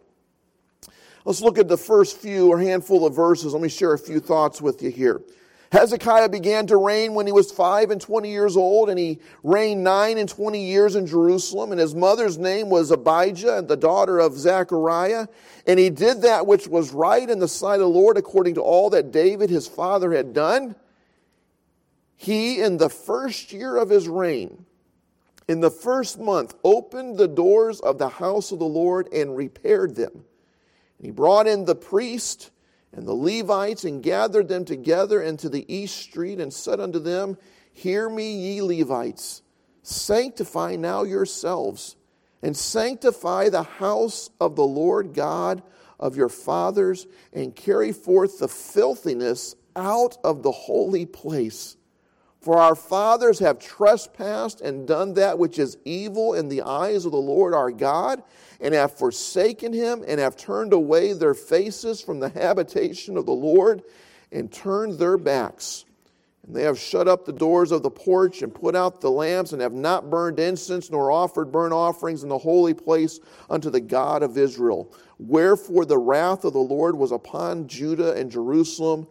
Let's 1.24 1.40
look 1.40 1.58
at 1.58 1.68
the 1.68 1.78
first 1.78 2.18
few 2.18 2.48
or 2.48 2.58
handful 2.58 3.06
of 3.06 3.14
verses. 3.14 3.52
Let 3.52 3.62
me 3.62 3.68
share 3.68 3.94
a 3.94 3.98
few 3.98 4.20
thoughts 4.20 4.60
with 4.60 4.82
you 4.82 4.90
here. 4.90 5.22
Hezekiah 5.72 6.28
began 6.28 6.68
to 6.68 6.76
reign 6.76 7.14
when 7.14 7.26
he 7.26 7.32
was 7.32 7.50
five 7.50 7.90
and 7.90 8.00
twenty 8.00 8.30
years 8.30 8.56
old, 8.56 8.90
and 8.90 8.98
he 8.98 9.18
reigned 9.42 9.82
nine 9.82 10.18
and 10.18 10.28
twenty 10.28 10.64
years 10.66 10.94
in 10.94 11.06
Jerusalem. 11.06 11.72
And 11.72 11.80
his 11.80 11.94
mother's 11.94 12.38
name 12.38 12.70
was 12.70 12.90
Abijah, 12.90 13.58
and 13.58 13.68
the 13.68 13.76
daughter 13.76 14.20
of 14.20 14.38
Zechariah. 14.38 15.26
And 15.66 15.78
he 15.78 15.90
did 15.90 16.22
that 16.22 16.46
which 16.46 16.68
was 16.68 16.92
right 16.92 17.28
in 17.28 17.40
the 17.40 17.48
sight 17.48 17.74
of 17.74 17.80
the 17.80 17.88
Lord, 17.88 18.16
according 18.16 18.54
to 18.54 18.60
all 18.60 18.90
that 18.90 19.10
David 19.10 19.50
his 19.50 19.66
father 19.66 20.12
had 20.12 20.32
done. 20.32 20.76
He, 22.16 22.60
in 22.60 22.76
the 22.76 22.90
first 22.90 23.52
year 23.52 23.76
of 23.76 23.90
his 23.90 24.08
reign, 24.08 24.66
in 25.48 25.60
the 25.60 25.70
first 25.70 26.18
month, 26.18 26.54
opened 26.62 27.18
the 27.18 27.28
doors 27.28 27.80
of 27.80 27.98
the 27.98 28.08
house 28.08 28.52
of 28.52 28.60
the 28.60 28.64
Lord 28.64 29.12
and 29.12 29.36
repaired 29.36 29.96
them. 29.96 30.12
And 30.98 31.06
he 31.06 31.10
brought 31.10 31.46
in 31.46 31.64
the 31.64 31.74
priest 31.74 32.50
and 32.96 33.06
the 33.06 33.14
Levites 33.14 33.84
and 33.84 34.02
gathered 34.02 34.48
them 34.48 34.64
together 34.64 35.20
into 35.20 35.48
the 35.48 35.64
east 35.72 35.96
street 35.96 36.40
and 36.40 36.52
said 36.52 36.80
unto 36.80 36.98
them, 36.98 37.36
Hear 37.72 38.08
me, 38.08 38.32
ye 38.32 38.62
Levites, 38.62 39.42
sanctify 39.82 40.76
now 40.76 41.02
yourselves, 41.02 41.96
and 42.42 42.56
sanctify 42.56 43.48
the 43.48 43.64
house 43.64 44.30
of 44.40 44.54
the 44.54 44.64
Lord 44.64 45.12
God 45.12 45.62
of 45.98 46.16
your 46.16 46.28
fathers, 46.28 47.06
and 47.32 47.54
carry 47.54 47.92
forth 47.92 48.38
the 48.38 48.48
filthiness 48.48 49.56
out 49.74 50.18
of 50.22 50.42
the 50.42 50.52
holy 50.52 51.06
place. 51.06 51.76
For 52.44 52.58
our 52.58 52.74
fathers 52.74 53.38
have 53.38 53.58
trespassed 53.58 54.60
and 54.60 54.86
done 54.86 55.14
that 55.14 55.38
which 55.38 55.58
is 55.58 55.78
evil 55.86 56.34
in 56.34 56.50
the 56.50 56.60
eyes 56.60 57.06
of 57.06 57.12
the 57.12 57.16
Lord 57.16 57.54
our 57.54 57.70
God, 57.70 58.22
and 58.60 58.74
have 58.74 58.98
forsaken 58.98 59.72
him, 59.72 60.04
and 60.06 60.20
have 60.20 60.36
turned 60.36 60.74
away 60.74 61.14
their 61.14 61.32
faces 61.32 62.02
from 62.02 62.20
the 62.20 62.28
habitation 62.28 63.16
of 63.16 63.24
the 63.24 63.32
Lord, 63.32 63.82
and 64.30 64.52
turned 64.52 64.98
their 64.98 65.16
backs, 65.16 65.86
And 66.46 66.54
they 66.54 66.64
have 66.64 66.78
shut 66.78 67.08
up 67.08 67.24
the 67.24 67.32
doors 67.32 67.72
of 67.72 67.82
the 67.82 67.90
porch 67.90 68.42
and 68.42 68.54
put 68.54 68.76
out 68.76 69.00
the 69.00 69.10
lamps 69.10 69.52
and 69.52 69.62
have 69.62 69.72
not 69.72 70.10
burned 70.10 70.38
incense 70.38 70.90
nor 70.90 71.10
offered 71.10 71.50
burnt 71.50 71.72
offerings 71.72 72.24
in 72.24 72.28
the 72.28 72.36
holy 72.36 72.74
place 72.74 73.20
unto 73.48 73.70
the 73.70 73.80
God 73.80 74.22
of 74.22 74.36
Israel. 74.36 74.92
Wherefore 75.18 75.86
the 75.86 75.96
wrath 75.96 76.44
of 76.44 76.52
the 76.52 76.58
Lord 76.58 76.94
was 76.94 77.10
upon 77.10 77.68
Judah 77.68 78.12
and 78.12 78.30
Jerusalem, 78.30 79.06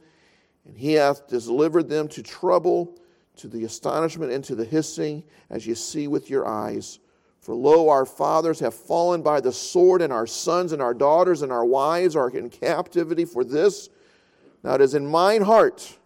and 0.65 0.77
he 0.77 0.93
hath 0.93 1.27
delivered 1.27 1.89
them 1.89 2.07
to 2.09 2.21
trouble, 2.21 2.95
to 3.37 3.47
the 3.47 3.63
astonishment, 3.63 4.31
and 4.31 4.43
to 4.43 4.55
the 4.55 4.65
hissing, 4.65 5.23
as 5.49 5.65
ye 5.65 5.73
see 5.73 6.07
with 6.07 6.29
your 6.29 6.47
eyes. 6.47 6.99
For 7.39 7.53
lo, 7.53 7.89
our 7.89 8.05
fathers 8.05 8.59
have 8.59 8.73
fallen 8.73 9.21
by 9.21 9.41
the 9.41 9.51
sword, 9.51 10.01
and 10.01 10.13
our 10.13 10.27
sons 10.27 10.71
and 10.71 10.81
our 10.81 10.93
daughters 10.93 11.41
and 11.41 11.51
our 11.51 11.65
wives 11.65 12.15
are 12.15 12.29
in 12.29 12.49
captivity 12.49 13.25
for 13.25 13.43
this. 13.43 13.89
Now 14.63 14.75
it 14.75 14.81
is 14.81 14.95
in 14.95 15.05
mine 15.05 15.41
heart 15.41 15.97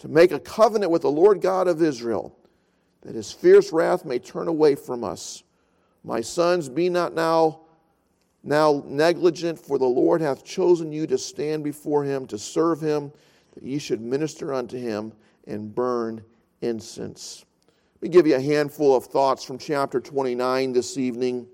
to 0.00 0.08
make 0.08 0.30
a 0.30 0.38
covenant 0.38 0.92
with 0.92 1.02
the 1.02 1.10
Lord 1.10 1.40
God 1.40 1.68
of 1.68 1.82
Israel, 1.82 2.36
that 3.00 3.14
his 3.14 3.32
fierce 3.32 3.72
wrath 3.72 4.04
may 4.04 4.18
turn 4.18 4.46
away 4.46 4.74
from 4.74 5.04
us. 5.04 5.42
My 6.04 6.20
sons, 6.20 6.68
be 6.68 6.88
not 6.88 7.14
now 7.14 7.60
now 8.44 8.84
negligent, 8.86 9.58
for 9.58 9.78
the 9.78 9.84
Lord 9.84 10.20
hath 10.20 10.44
chosen 10.44 10.92
you 10.92 11.06
to 11.08 11.18
stand 11.18 11.64
before 11.64 12.04
him, 12.04 12.26
to 12.26 12.38
serve 12.38 12.80
him, 12.80 13.12
that 13.54 13.62
ye 13.62 13.78
should 13.78 14.00
minister 14.00 14.54
unto 14.54 14.78
him 14.78 15.12
and 15.46 15.74
burn 15.74 16.22
incense. 16.60 17.44
Let 18.00 18.02
me 18.02 18.08
give 18.10 18.26
you 18.26 18.36
a 18.36 18.40
handful 18.40 18.94
of 18.94 19.06
thoughts 19.06 19.44
from 19.44 19.58
chapter 19.58 20.00
29 20.00 20.72
this 20.72 20.96
evening. 20.96 21.48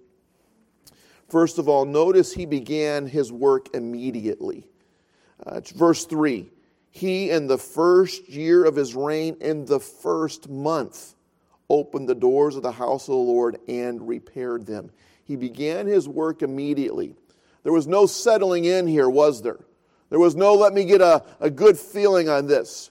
First 1.28 1.58
of 1.58 1.68
all, 1.68 1.84
notice 1.84 2.32
he 2.32 2.46
began 2.46 3.06
his 3.06 3.32
work 3.32 3.74
immediately. 3.74 4.68
Uh, 5.44 5.60
verse 5.74 6.04
3 6.04 6.50
He, 6.90 7.30
in 7.30 7.46
the 7.46 7.58
first 7.58 8.28
year 8.28 8.64
of 8.64 8.76
his 8.76 8.94
reign, 8.94 9.36
in 9.40 9.64
the 9.64 9.80
first 9.80 10.48
month, 10.48 11.14
opened 11.70 12.08
the 12.08 12.14
doors 12.14 12.56
of 12.56 12.62
the 12.62 12.72
house 12.72 13.08
of 13.08 13.12
the 13.12 13.18
Lord 13.18 13.58
and 13.66 14.06
repaired 14.06 14.66
them. 14.66 14.90
He 15.24 15.36
began 15.36 15.86
his 15.86 16.06
work 16.08 16.42
immediately. 16.42 17.14
There 17.62 17.72
was 17.72 17.86
no 17.86 18.04
settling 18.04 18.66
in 18.66 18.86
here, 18.86 19.08
was 19.08 19.40
there? 19.40 19.60
There 20.10 20.18
was 20.18 20.36
no 20.36 20.54
let 20.54 20.74
me 20.74 20.84
get 20.84 21.00
a, 21.00 21.24
a 21.40 21.50
good 21.50 21.78
feeling 21.78 22.28
on 22.28 22.46
this 22.46 22.90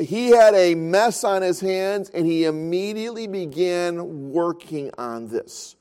he 0.00 0.28
had 0.28 0.54
a 0.54 0.74
mess 0.74 1.24
on 1.24 1.42
his 1.42 1.60
hands 1.60 2.10
and 2.10 2.26
he 2.26 2.44
immediately 2.44 3.26
began 3.26 4.30
working 4.30 4.90
on 4.98 5.28
this. 5.28 5.76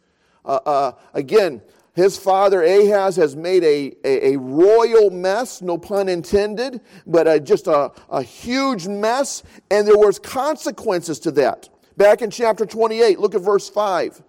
Uh, 0.46 0.60
uh, 0.66 0.92
again, 1.14 1.62
his 1.96 2.18
father 2.18 2.64
Ahaz 2.64 3.18
has 3.18 3.36
made 3.36 3.64
a, 3.64 3.94
a, 4.06 4.34
a, 4.34 4.40
royal 4.40 5.10
mess, 5.10 5.62
no 5.62 5.78
pun 5.78 6.08
intended, 6.08 6.82
but 7.06 7.28
a, 7.28 7.40
just 7.40 7.68
a, 7.68 7.92
a 8.10 8.22
huge 8.22 8.88
mess, 8.88 9.44
and 9.70 9.86
there 9.86 9.98
was 9.98 10.18
consequences 10.18 11.20
to 11.20 11.32
that. 11.32 11.68
Back 11.98 12.22
in 12.22 12.30
chapter 12.30 12.66
28, 12.66 13.20
look 13.20 13.36
at 13.36 13.42
verse 13.42 13.70
5. 13.70 14.24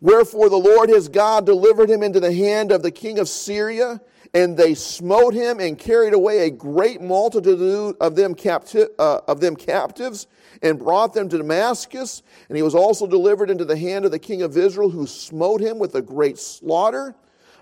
Wherefore 0.00 0.48
the 0.48 0.56
Lord 0.56 0.88
his 0.88 1.08
God 1.08 1.44
delivered 1.44 1.90
him 1.90 2.02
into 2.02 2.18
the 2.18 2.32
hand 2.32 2.72
of 2.72 2.82
the 2.82 2.90
king 2.90 3.18
of 3.18 3.28
Syria, 3.28 4.00
and 4.34 4.56
they 4.56 4.74
smote 4.74 5.34
him 5.34 5.60
and 5.60 5.78
carried 5.78 6.14
away 6.14 6.46
a 6.46 6.50
great 6.50 7.00
multitude 7.00 7.96
of 8.00 8.16
them, 8.16 8.34
capti- 8.34 8.88
uh, 8.98 9.20
of 9.28 9.40
them 9.40 9.56
captives 9.56 10.26
and 10.62 10.78
brought 10.78 11.12
them 11.12 11.28
to 11.28 11.38
Damascus. 11.38 12.22
And 12.48 12.56
he 12.56 12.62
was 12.62 12.74
also 12.74 13.06
delivered 13.06 13.50
into 13.50 13.64
the 13.64 13.76
hand 13.76 14.04
of 14.04 14.10
the 14.10 14.18
king 14.18 14.42
of 14.42 14.56
Israel, 14.56 14.88
who 14.88 15.06
smote 15.06 15.60
him 15.60 15.78
with 15.78 15.94
a 15.94 16.02
great 16.02 16.38
slaughter. 16.38 17.14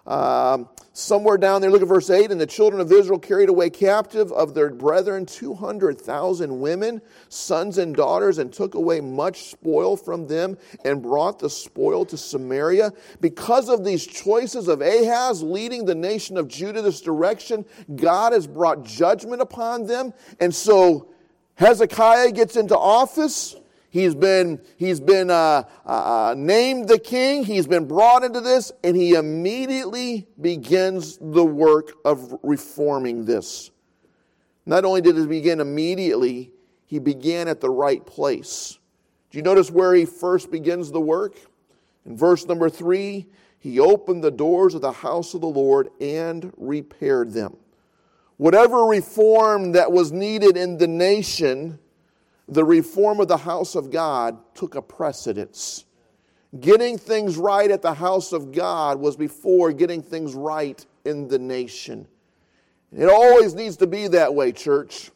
Um, 0.06 0.68
somewhere 0.92 1.36
down 1.38 1.60
there, 1.60 1.70
look 1.70 1.82
at 1.82 1.88
verse 1.88 2.10
8. 2.10 2.30
And 2.30 2.40
the 2.40 2.46
children 2.46 2.80
of 2.80 2.90
Israel 2.90 3.18
carried 3.18 3.48
away 3.48 3.70
captive 3.70 4.32
of 4.32 4.54
their 4.54 4.70
brethren 4.70 5.26
200,000 5.26 6.60
women, 6.60 7.00
sons 7.28 7.78
and 7.78 7.94
daughters, 7.94 8.38
and 8.38 8.52
took 8.52 8.74
away 8.74 9.00
much 9.00 9.50
spoil 9.50 9.96
from 9.96 10.26
them 10.26 10.56
and 10.84 11.02
brought 11.02 11.38
the 11.38 11.50
spoil 11.50 12.04
to 12.06 12.16
Samaria. 12.16 12.92
Because 13.20 13.68
of 13.68 13.84
these 13.84 14.06
choices 14.06 14.68
of 14.68 14.80
Ahaz 14.80 15.42
leading 15.42 15.84
the 15.84 15.94
nation 15.94 16.36
of 16.36 16.48
Judah 16.48 16.82
this 16.82 17.00
direction, 17.00 17.64
God 17.94 18.32
has 18.32 18.46
brought 18.46 18.84
judgment 18.84 19.42
upon 19.42 19.86
them. 19.86 20.12
And 20.40 20.54
so 20.54 21.08
Hezekiah 21.54 22.32
gets 22.32 22.56
into 22.56 22.76
office. 22.76 23.54
He's 23.90 24.14
been, 24.14 24.60
he's 24.76 25.00
been 25.00 25.30
uh, 25.30 25.64
uh, 25.84 25.88
uh, 25.88 26.34
named 26.36 26.88
the 26.88 26.98
king. 26.98 27.44
He's 27.44 27.66
been 27.66 27.86
brought 27.88 28.22
into 28.22 28.40
this, 28.40 28.70
and 28.84 28.96
he 28.96 29.14
immediately 29.14 30.28
begins 30.40 31.18
the 31.20 31.44
work 31.44 31.92
of 32.04 32.38
reforming 32.44 33.24
this. 33.24 33.72
Not 34.64 34.84
only 34.84 35.00
did 35.00 35.16
he 35.16 35.26
begin 35.26 35.58
immediately, 35.58 36.52
he 36.86 37.00
began 37.00 37.48
at 37.48 37.60
the 37.60 37.68
right 37.68 38.06
place. 38.06 38.78
Do 39.32 39.38
you 39.38 39.42
notice 39.42 39.72
where 39.72 39.92
he 39.92 40.04
first 40.04 40.52
begins 40.52 40.92
the 40.92 41.00
work? 41.00 41.34
In 42.06 42.16
verse 42.16 42.46
number 42.46 42.70
three, 42.70 43.26
he 43.58 43.80
opened 43.80 44.22
the 44.22 44.30
doors 44.30 44.76
of 44.76 44.82
the 44.82 44.92
house 44.92 45.34
of 45.34 45.40
the 45.40 45.48
Lord 45.48 45.88
and 46.00 46.52
repaired 46.56 47.32
them. 47.32 47.56
Whatever 48.36 48.84
reform 48.84 49.72
that 49.72 49.90
was 49.90 50.12
needed 50.12 50.56
in 50.56 50.78
the 50.78 50.86
nation, 50.86 51.79
the 52.50 52.64
reform 52.64 53.20
of 53.20 53.28
the 53.28 53.36
house 53.36 53.76
of 53.76 53.90
God 53.90 54.36
took 54.54 54.74
a 54.74 54.82
precedence. 54.82 55.84
Getting 56.58 56.98
things 56.98 57.36
right 57.36 57.70
at 57.70 57.80
the 57.80 57.94
house 57.94 58.32
of 58.32 58.50
God 58.50 58.98
was 58.98 59.16
before 59.16 59.72
getting 59.72 60.02
things 60.02 60.34
right 60.34 60.84
in 61.04 61.28
the 61.28 61.38
nation. 61.38 62.08
It 62.92 63.08
always 63.08 63.54
needs 63.54 63.76
to 63.78 63.86
be 63.86 64.08
that 64.08 64.34
way, 64.34 64.50
church. 64.50 65.12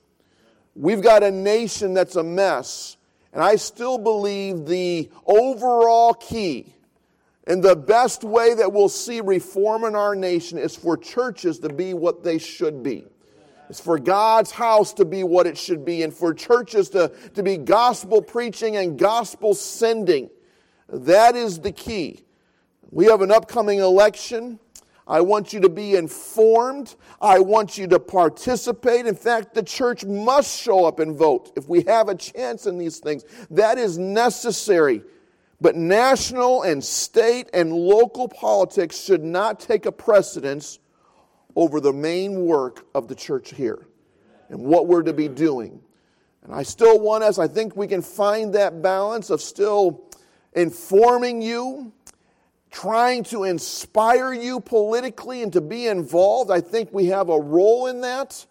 We've 0.76 1.02
got 1.02 1.24
a 1.24 1.30
nation 1.30 1.92
that's 1.92 2.14
a 2.14 2.22
mess, 2.22 2.96
and 3.32 3.42
I 3.42 3.56
still 3.56 3.98
believe 3.98 4.66
the 4.66 5.10
overall 5.26 6.14
key 6.14 6.72
and 7.48 7.62
the 7.62 7.76
best 7.76 8.22
way 8.22 8.54
that 8.54 8.72
we'll 8.72 8.88
see 8.88 9.20
reform 9.20 9.84
in 9.84 9.96
our 9.96 10.14
nation 10.14 10.56
is 10.56 10.76
for 10.76 10.96
churches 10.96 11.58
to 11.60 11.68
be 11.68 11.94
what 11.94 12.22
they 12.22 12.38
should 12.38 12.82
be. 12.82 13.06
It's 13.70 13.80
for 13.80 13.98
God's 13.98 14.50
house 14.50 14.92
to 14.94 15.04
be 15.04 15.24
what 15.24 15.46
it 15.46 15.56
should 15.56 15.84
be 15.84 16.02
and 16.02 16.12
for 16.12 16.34
churches 16.34 16.90
to, 16.90 17.12
to 17.34 17.42
be 17.42 17.56
gospel 17.56 18.20
preaching 18.20 18.76
and 18.76 18.98
gospel 18.98 19.54
sending. 19.54 20.30
That 20.88 21.34
is 21.34 21.60
the 21.60 21.72
key. 21.72 22.24
We 22.90 23.06
have 23.06 23.22
an 23.22 23.30
upcoming 23.30 23.78
election. 23.78 24.58
I 25.06 25.20
want 25.20 25.52
you 25.52 25.60
to 25.60 25.68
be 25.68 25.96
informed. 25.96 26.94
I 27.20 27.38
want 27.40 27.76
you 27.76 27.86
to 27.88 28.00
participate. 28.00 29.06
In 29.06 29.14
fact, 29.14 29.54
the 29.54 29.62
church 29.62 30.04
must 30.04 30.60
show 30.60 30.84
up 30.84 30.98
and 30.98 31.16
vote 31.16 31.52
if 31.56 31.68
we 31.68 31.82
have 31.82 32.08
a 32.08 32.14
chance 32.14 32.66
in 32.66 32.78
these 32.78 32.98
things. 32.98 33.24
That 33.50 33.78
is 33.78 33.98
necessary. 33.98 35.02
But 35.60 35.76
national 35.76 36.62
and 36.62 36.82
state 36.82 37.48
and 37.54 37.72
local 37.72 38.28
politics 38.28 39.02
should 39.02 39.24
not 39.24 39.60
take 39.60 39.86
a 39.86 39.92
precedence 39.92 40.78
over 41.56 41.80
the 41.80 41.92
main 41.92 42.46
work 42.46 42.86
of 42.94 43.08
the 43.08 43.14
church 43.14 43.54
here 43.54 43.86
and 44.48 44.60
what 44.60 44.86
we're 44.86 45.02
to 45.02 45.12
be 45.12 45.28
doing. 45.28 45.80
And 46.42 46.54
I 46.54 46.62
still 46.62 47.00
want 47.00 47.24
us, 47.24 47.38
I 47.38 47.48
think 47.48 47.76
we 47.76 47.86
can 47.86 48.02
find 48.02 48.54
that 48.54 48.82
balance 48.82 49.30
of 49.30 49.40
still 49.40 50.04
informing 50.52 51.40
you, 51.40 51.92
trying 52.70 53.22
to 53.24 53.44
inspire 53.44 54.32
you 54.32 54.60
politically 54.60 55.42
and 55.42 55.52
to 55.52 55.60
be 55.60 55.86
involved. 55.86 56.50
I 56.50 56.60
think 56.60 56.90
we 56.92 57.06
have 57.06 57.28
a 57.28 57.40
role 57.40 57.86
in 57.86 58.02
that. 58.02 58.46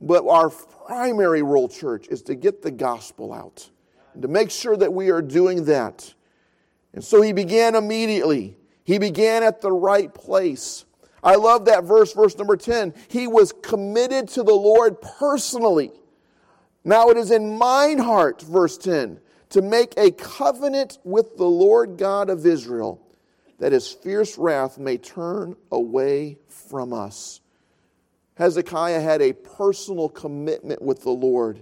But 0.00 0.26
our 0.26 0.50
primary 0.50 1.42
role, 1.42 1.68
church, 1.68 2.08
is 2.08 2.22
to 2.22 2.34
get 2.34 2.62
the 2.62 2.70
gospel 2.70 3.32
out 3.32 3.68
and 4.14 4.22
to 4.22 4.28
make 4.28 4.50
sure 4.50 4.76
that 4.76 4.92
we 4.92 5.10
are 5.10 5.22
doing 5.22 5.66
that. 5.66 6.12
And 6.92 7.04
so 7.04 7.22
he 7.22 7.32
began 7.32 7.74
immediately. 7.74 8.56
He 8.84 8.98
began 8.98 9.42
at 9.42 9.60
the 9.60 9.70
right 9.70 10.12
place. 10.12 10.84
I 11.22 11.36
love 11.36 11.66
that 11.66 11.84
verse, 11.84 12.12
verse 12.12 12.36
number 12.36 12.56
10. 12.56 12.94
He 13.08 13.26
was 13.26 13.52
committed 13.62 14.28
to 14.30 14.42
the 14.42 14.54
Lord 14.54 15.00
personally. 15.02 15.92
Now 16.84 17.10
it 17.10 17.16
is 17.16 17.30
in 17.30 17.58
mine 17.58 17.98
heart, 17.98 18.40
verse 18.42 18.78
10, 18.78 19.20
to 19.50 19.62
make 19.62 19.92
a 19.96 20.10
covenant 20.12 20.98
with 21.04 21.36
the 21.36 21.44
Lord 21.44 21.98
God 21.98 22.30
of 22.30 22.46
Israel, 22.46 23.06
that 23.58 23.72
his 23.72 23.88
fierce 23.88 24.38
wrath 24.38 24.78
may 24.78 24.96
turn 24.96 25.56
away 25.70 26.38
from 26.48 26.92
us. 26.92 27.40
Hezekiah 28.36 29.00
had 29.00 29.20
a 29.20 29.34
personal 29.34 30.08
commitment 30.08 30.80
with 30.80 31.02
the 31.02 31.10
Lord, 31.10 31.60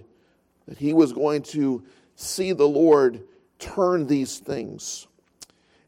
that 0.67 0.77
he 0.77 0.93
was 0.93 1.11
going 1.11 1.41
to 1.43 1.83
see 2.15 2.53
the 2.53 2.67
Lord 2.67 3.23
turn 3.57 4.07
these 4.07 4.37
things. 4.37 5.07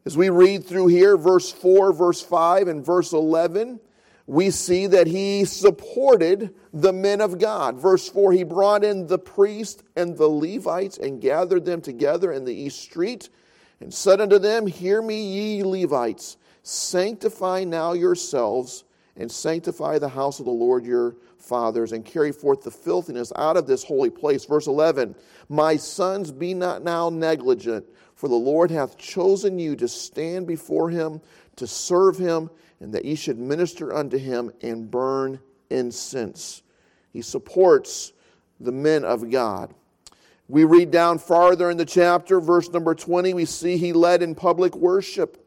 As 0.05 0.17
we 0.17 0.29
read 0.29 0.65
through 0.65 0.87
here, 0.87 1.15
verse 1.15 1.51
4, 1.51 1.93
verse 1.93 2.21
5, 2.21 2.67
and 2.67 2.83
verse 2.83 3.13
11, 3.13 3.79
we 4.25 4.49
see 4.49 4.87
that 4.87 5.07
he 5.07 5.45
supported 5.45 6.55
the 6.73 6.93
men 6.93 7.21
of 7.21 7.37
God. 7.37 7.77
Verse 7.77 8.09
4 8.09 8.31
He 8.31 8.43
brought 8.43 8.83
in 8.83 9.07
the 9.07 9.19
priests 9.19 9.83
and 9.95 10.17
the 10.17 10.27
Levites 10.27 10.97
and 10.97 11.21
gathered 11.21 11.65
them 11.65 11.81
together 11.81 12.31
in 12.31 12.45
the 12.45 12.53
east 12.53 12.79
street 12.79 13.29
and 13.79 13.93
said 13.93 14.21
unto 14.21 14.39
them, 14.39 14.65
Hear 14.65 15.01
me, 15.01 15.23
ye 15.23 15.63
Levites, 15.63 16.37
sanctify 16.63 17.63
now 17.63 17.93
yourselves 17.93 18.85
and 19.17 19.31
sanctify 19.31 19.99
the 19.99 20.09
house 20.09 20.39
of 20.39 20.45
the 20.45 20.51
Lord 20.51 20.85
your 20.85 21.15
fathers, 21.37 21.91
and 21.91 22.05
carry 22.05 22.31
forth 22.31 22.61
the 22.61 22.71
filthiness 22.71 23.33
out 23.35 23.57
of 23.57 23.67
this 23.67 23.83
holy 23.83 24.09
place. 24.09 24.45
Verse 24.45 24.67
11 24.67 25.15
My 25.49 25.75
sons, 25.75 26.31
be 26.31 26.53
not 26.53 26.83
now 26.83 27.09
negligent, 27.09 27.85
for 28.21 28.27
the 28.27 28.35
Lord 28.35 28.69
hath 28.69 28.99
chosen 28.99 29.57
you 29.57 29.75
to 29.77 29.87
stand 29.87 30.45
before 30.45 30.91
him, 30.91 31.21
to 31.55 31.65
serve 31.65 32.19
him, 32.19 32.51
and 32.79 32.93
that 32.93 33.03
ye 33.03 33.15
should 33.15 33.39
minister 33.39 33.95
unto 33.95 34.19
him 34.19 34.51
and 34.61 34.91
burn 34.91 35.39
incense. 35.71 36.61
He 37.11 37.23
supports 37.23 38.13
the 38.59 38.71
men 38.71 39.03
of 39.05 39.31
God. 39.31 39.73
We 40.47 40.65
read 40.65 40.91
down 40.91 41.17
farther 41.17 41.71
in 41.71 41.77
the 41.77 41.85
chapter, 41.85 42.39
verse 42.39 42.69
number 42.69 42.93
20, 42.93 43.33
we 43.33 43.45
see 43.45 43.77
he 43.77 43.91
led 43.91 44.21
in 44.21 44.35
public 44.35 44.75
worship. 44.75 45.40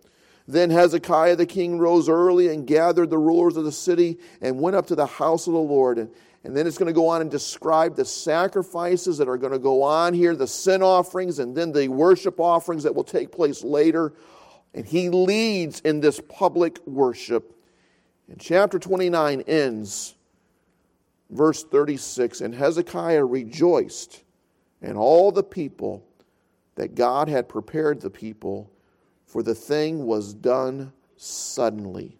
Then 0.47 0.71
Hezekiah 0.71 1.37
the 1.37 1.47
king 1.47 1.79
rose 1.79 2.09
early 2.09 2.49
and 2.49 2.67
gathered 2.67 3.11
the 3.11 3.19
rulers 3.19 3.57
of 3.57 3.65
the 3.65 3.73
city 3.73 4.19
and 4.41 4.61
went 4.61 4.77
up 4.77 4.87
to 4.89 4.95
the 4.95 5.07
house 5.07 5.47
of 5.47 5.55
the 5.55 5.59
Lord. 5.59 5.99
And, 5.99 6.11
and 6.45 6.55
then 6.55 6.67
it's 6.67 6.77
going 6.77 6.89
to 6.89 6.93
go 6.93 7.09
on 7.09 7.23
and 7.23 7.31
describe 7.31 7.97
the 7.97 8.05
sacrifices 8.05 9.19
that 9.19 9.29
are 9.29 9.39
going 9.39 9.53
to 9.53 9.59
go 9.59 9.83
on 9.83 10.13
here, 10.13 10.37
the 10.37 10.47
sin 10.47 10.83
offerings, 10.83 11.39
and 11.39 11.57
then 11.57 11.73
the 11.73 11.89
worship 11.89 12.39
offerings 12.39 12.83
that 12.83 12.95
will 12.95 13.05
take 13.05 13.33
place 13.33 13.65
later. 13.65 14.13
And 14.75 14.85
he 14.85 15.09
leads 15.09 15.81
in 15.81 16.01
this 16.01 16.21
public 16.29 16.85
worship. 16.87 17.59
And 18.29 18.39
chapter 18.39 18.79
29 18.79 19.43
ends, 19.43 20.15
verse 21.31 21.65
36 21.65 22.43
And 22.43 22.55
Hezekiah 22.55 23.25
rejoiced, 23.25 24.23
and 24.83 24.99
all 24.99 25.33
the 25.33 25.43
people 25.43 26.05
that 26.75 26.95
God 26.95 27.29
had 27.29 27.49
prepared 27.49 28.03
the 28.03 28.11
people 28.11 28.71
for 29.35 29.43
the 29.43 29.53
thing 29.53 30.07
was 30.07 30.33
done 30.33 30.93
suddenly. 31.17 32.17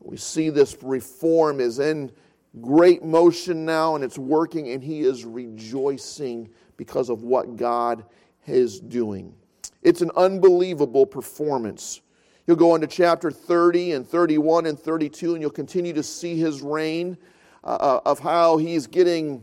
We 0.00 0.18
see 0.18 0.50
this 0.50 0.76
reform 0.82 1.60
is 1.60 1.78
in 1.78 2.12
great 2.60 3.02
motion 3.02 3.64
now 3.64 3.94
and 3.94 4.04
it's 4.04 4.18
working, 4.18 4.68
and 4.68 4.84
he 4.84 5.00
is 5.00 5.24
rejoicing 5.24 6.50
because 6.76 7.08
of 7.08 7.22
what 7.22 7.56
God 7.56 8.04
is 8.46 8.80
doing. 8.80 9.34
It's 9.80 10.02
an 10.02 10.10
unbelievable 10.14 11.06
performance. 11.06 12.02
You'll 12.46 12.58
go 12.58 12.74
into 12.74 12.86
chapter 12.86 13.30
30 13.30 13.92
and 13.92 14.06
31 14.06 14.66
and 14.66 14.78
32, 14.78 15.32
and 15.32 15.40
you'll 15.40 15.50
continue 15.50 15.94
to 15.94 16.02
see 16.02 16.38
his 16.38 16.60
reign 16.60 17.16
uh, 17.64 17.78
uh 17.80 18.00
of 18.04 18.18
how 18.18 18.58
he's 18.58 18.86
getting 18.86 19.42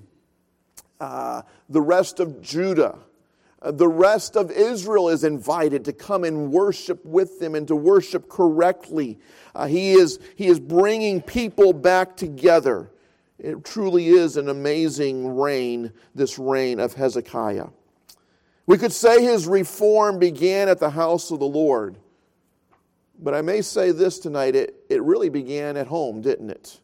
uh, 1.00 1.42
the 1.70 1.82
rest 1.82 2.20
of 2.20 2.40
Judah 2.40 3.00
the 3.72 3.88
rest 3.88 4.36
of 4.36 4.52
Israel 4.52 5.10
is 5.10 5.24
invited 5.24 5.86
to 5.86 5.94
come 5.94 6.24
and 6.24 6.52
worship 6.52 7.04
with 7.06 7.40
them 7.40 7.56
and 7.56 7.68
to 7.70 7.76
worship 7.76 8.28
correctly. 8.28 9.20
Uh, 9.56 9.68
he, 9.68 9.94
is, 9.94 10.20
he 10.36 10.48
is 10.48 10.60
bringing 10.60 11.22
people 11.22 11.72
back 11.72 12.18
together. 12.18 12.92
It 13.40 13.64
truly 13.64 14.10
is 14.10 14.38
an 14.38 14.50
amazing 14.50 15.36
reign, 15.38 15.94
this 16.14 16.38
reign 16.38 16.80
of 16.80 16.94
Hezekiah. 16.94 17.68
We 18.66 18.78
could 18.78 18.94
say 18.94 19.22
his 19.22 19.48
reform 19.48 20.20
began 20.20 20.70
at 20.70 20.80
the 20.80 20.90
house 20.90 21.32
of 21.32 21.40
the 21.40 21.46
Lord. 21.46 21.98
But 23.20 23.34
I 23.34 23.42
may 23.42 23.62
say 23.62 23.92
this 23.92 24.20
tonight 24.20 24.56
it, 24.56 24.76
it 24.90 25.02
really 25.02 25.30
began 25.30 25.78
at 25.78 25.88
home, 25.88 26.22
didn't 26.22 26.50
it? 26.50 26.80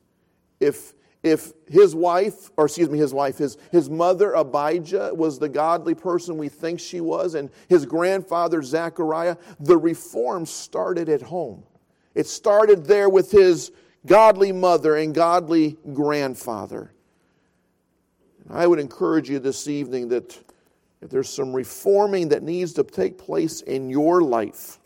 If, 0.59 0.93
if 1.21 1.51
his 1.67 1.93
wife, 1.93 2.49
or 2.55 2.65
excuse 2.65 2.89
me, 2.89 2.97
his 2.97 3.13
wife, 3.13 3.38
his, 3.38 3.58
his 3.71 3.89
mother 3.89 4.34
Abijah 4.34 5.12
was 5.13 5.38
the 5.38 5.49
godly 5.49 5.93
person 5.93 6.38
we 6.38 6.47
think 6.47 6.79
she 6.79 7.01
was, 7.01 7.36
and 7.36 7.49
his 7.67 7.86
grandfather 7.86 8.63
Zechariah, 8.63 9.36
the 9.60 9.77
reform 9.77 10.45
started 10.45 11.10
at 11.10 11.21
home. 11.21 11.63
It 12.15 12.27
started 12.27 12.86
there 12.86 13.10
with 13.10 13.32
his 13.32 13.71
godly 14.05 14.51
mother 14.51 14.95
and 14.95 15.13
godly 15.13 15.77
grandfather. 15.93 16.93
I 18.49 18.65
would 18.65 18.79
encourage 18.79 19.29
you 19.29 19.39
this 19.39 19.67
evening 19.67 20.10
that 20.10 20.38
if 21.01 21.10
there's 21.10 21.29
some 21.29 21.53
reforming 21.53 22.29
that 22.29 22.43
needs 22.43 22.73
to 22.73 22.84
take 22.84 23.17
place 23.17 23.62
in 23.62 23.89
your 23.89 24.21
life, 24.21 24.79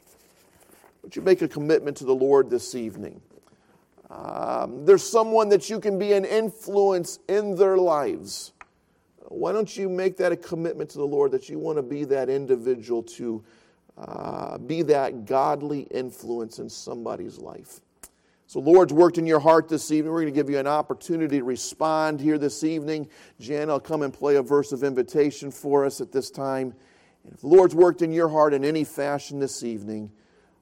would 1.02 1.15
you 1.15 1.22
make 1.22 1.41
a 1.41 1.48
commitment 1.48 1.98
to 1.98 2.06
the 2.06 2.15
Lord 2.15 2.50
this 2.50 2.76
evening? 2.76 3.22
Um, 4.13 4.86
there's 4.86 5.04
someone 5.04 5.49
that 5.49 5.69
you 5.69 5.80
can 5.80 5.97
be 5.97 6.13
an 6.13 6.23
influence 6.23 7.17
in 7.28 7.56
their 7.56 7.78
lives. 7.78 8.54
Why 9.30 9.52
don't 9.52 9.76
you 9.76 9.89
make 9.89 10.17
that 10.17 10.32
a 10.32 10.36
commitment 10.36 10.91
to 10.91 10.99
the 10.99 11.06
Lord 11.06 11.32
that 11.32 11.49
you 11.49 11.58
want 11.58 11.78
to 11.78 11.82
be 11.82 12.04
that 12.06 12.30
individual 12.30 13.02
to 13.04 13.43
uh, 13.97 14.60
be 14.60 14.84
that 14.84 15.26
godly 15.26 15.82
influence 15.82 16.60
in 16.60 16.69
somebody's 16.69 17.39
life? 17.39 17.80
So, 18.45 18.60
Lord's 18.60 18.93
worked 18.93 19.17
in 19.17 19.26
your 19.26 19.39
heart 19.39 19.67
this 19.67 19.91
evening. 19.91 20.12
We're 20.12 20.21
going 20.21 20.34
to 20.34 20.39
give 20.39 20.49
you 20.49 20.60
an 20.60 20.67
opportunity 20.67 21.39
to 21.39 21.43
respond 21.43 22.19
here 22.19 22.38
this 22.38 22.63
evening. 22.63 23.10
Jan, 23.39 23.71
I'll 23.71 23.80
come 23.80 24.04
and 24.04 24.13
play 24.13 24.36
a 24.36 24.43
verse 24.43 24.71
of 24.71 24.84
invitation 24.84 25.49
for 25.49 25.86
us 25.86 26.02
at 26.02 26.12
this 26.12 26.30
time. 26.30 26.76
And 27.23 27.34
if 27.34 27.41
the 27.41 27.47
Lord's 27.47 27.73
worked 27.73 28.04
in 28.04 28.12
your 28.12 28.30
heart 28.30 28.54
in 28.54 28.63
any 28.63 28.84
fashion 28.84 29.39
this 29.39 29.63
evening, 29.63 30.12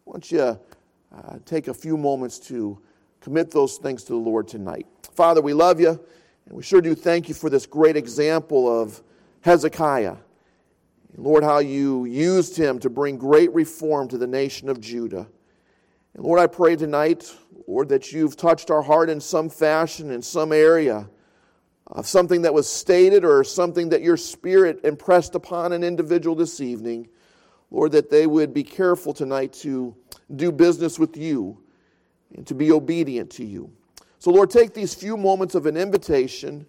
why 0.05 0.13
don't 0.13 0.31
you 0.31 0.39
uh, 0.41 1.39
take 1.45 1.67
a 1.67 1.73
few 1.73 1.97
moments 1.97 2.39
to 2.39 2.81
commit 3.21 3.51
those 3.51 3.77
things 3.77 4.03
to 4.03 4.13
the 4.13 4.19
Lord 4.19 4.47
tonight. 4.47 4.87
Father, 5.13 5.41
we 5.41 5.53
love 5.53 5.79
you, 5.79 5.89
and 5.89 6.57
we 6.57 6.63
sure 6.63 6.81
do 6.81 6.95
thank 6.95 7.29
you 7.29 7.35
for 7.35 7.49
this 7.49 7.65
great 7.65 7.95
example 7.95 8.81
of 8.81 9.01
Hezekiah. 9.41 10.15
Lord, 11.17 11.43
how 11.43 11.59
you 11.59 12.05
used 12.05 12.57
him 12.57 12.79
to 12.79 12.89
bring 12.89 13.17
great 13.17 13.53
reform 13.53 14.07
to 14.07 14.17
the 14.17 14.27
nation 14.27 14.69
of 14.69 14.81
Judah. 14.81 15.27
And 16.13 16.23
Lord, 16.23 16.39
I 16.39 16.47
pray 16.47 16.75
tonight, 16.75 17.35
Lord, 17.67 17.89
that 17.89 18.11
you've 18.11 18.35
touched 18.35 18.71
our 18.71 18.81
heart 18.81 19.09
in 19.09 19.19
some 19.19 19.49
fashion, 19.49 20.09
in 20.09 20.21
some 20.21 20.51
area 20.51 21.07
of 21.87 22.07
something 22.07 22.41
that 22.41 22.53
was 22.53 22.67
stated 22.67 23.23
or 23.23 23.43
something 23.43 23.89
that 23.89 24.01
your 24.01 24.17
spirit 24.17 24.79
impressed 24.83 25.35
upon 25.35 25.73
an 25.73 25.83
individual 25.83 26.35
this 26.35 26.59
evening. 26.59 27.07
Lord, 27.69 27.91
that 27.91 28.09
they 28.09 28.25
would 28.25 28.53
be 28.53 28.63
careful 28.63 29.13
tonight 29.13 29.53
to 29.53 29.95
do 30.35 30.51
business 30.51 30.97
with 30.97 31.17
you 31.17 31.61
and 32.35 32.45
to 32.47 32.53
be 32.53 32.71
obedient 32.71 33.29
to 33.31 33.45
you. 33.45 33.71
So, 34.19 34.31
Lord, 34.31 34.49
take 34.49 34.73
these 34.73 34.93
few 34.93 35.17
moments 35.17 35.55
of 35.55 35.65
an 35.65 35.75
invitation, 35.75 36.65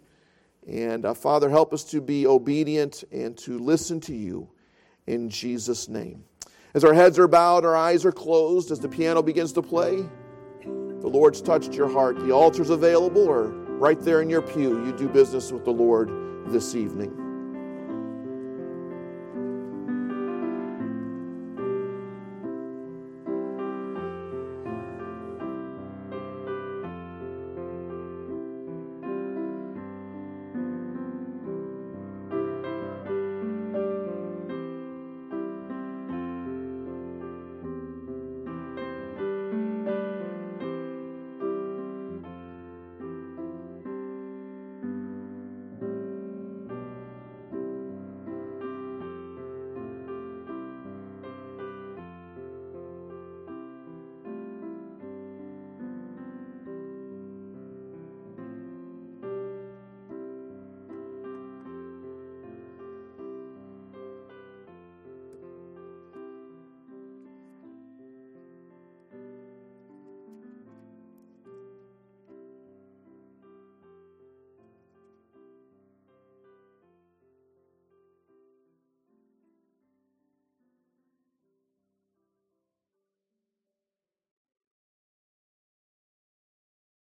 and 0.66 1.05
uh, 1.05 1.14
Father, 1.14 1.51
help 1.51 1.75
us 1.75 1.85
to 1.85 2.01
be 2.01 2.27
obedient 2.27 3.05
and 3.12 3.37
to 3.38 3.59
listen 3.59 4.01
to 4.01 4.14
you 4.14 4.48
in 5.07 5.29
Jesus' 5.29 5.88
name. 5.88 6.25
As 6.75 6.85
our 6.85 6.94
heads 6.94 7.18
are 7.18 7.29
bowed, 7.29 7.64
our 7.64 7.77
eyes 7.77 8.05
are 8.05 8.12
closed, 8.12 8.70
as 8.70 8.81
the 8.81 8.88
piano 8.88 9.22
begins 9.22 9.53
to 9.53 9.62
play, 9.62 10.09
the 10.64 11.09
Lord's 11.09 11.42
touched 11.42 11.75
your 11.75 11.88
heart. 11.88 12.18
The 12.20 12.31
altar's 12.31 12.70
available, 12.70 13.29
or 13.29 13.48
right 13.48 14.01
there 14.01 14.22
in 14.22 14.31
your 14.31 14.40
pew, 14.40 14.85
you 14.87 14.92
do 14.92 15.09
business 15.09 15.53
with 15.53 15.64
the 15.64 15.72
Lord 15.72 16.11
this 16.46 16.75
evening. 16.75 17.22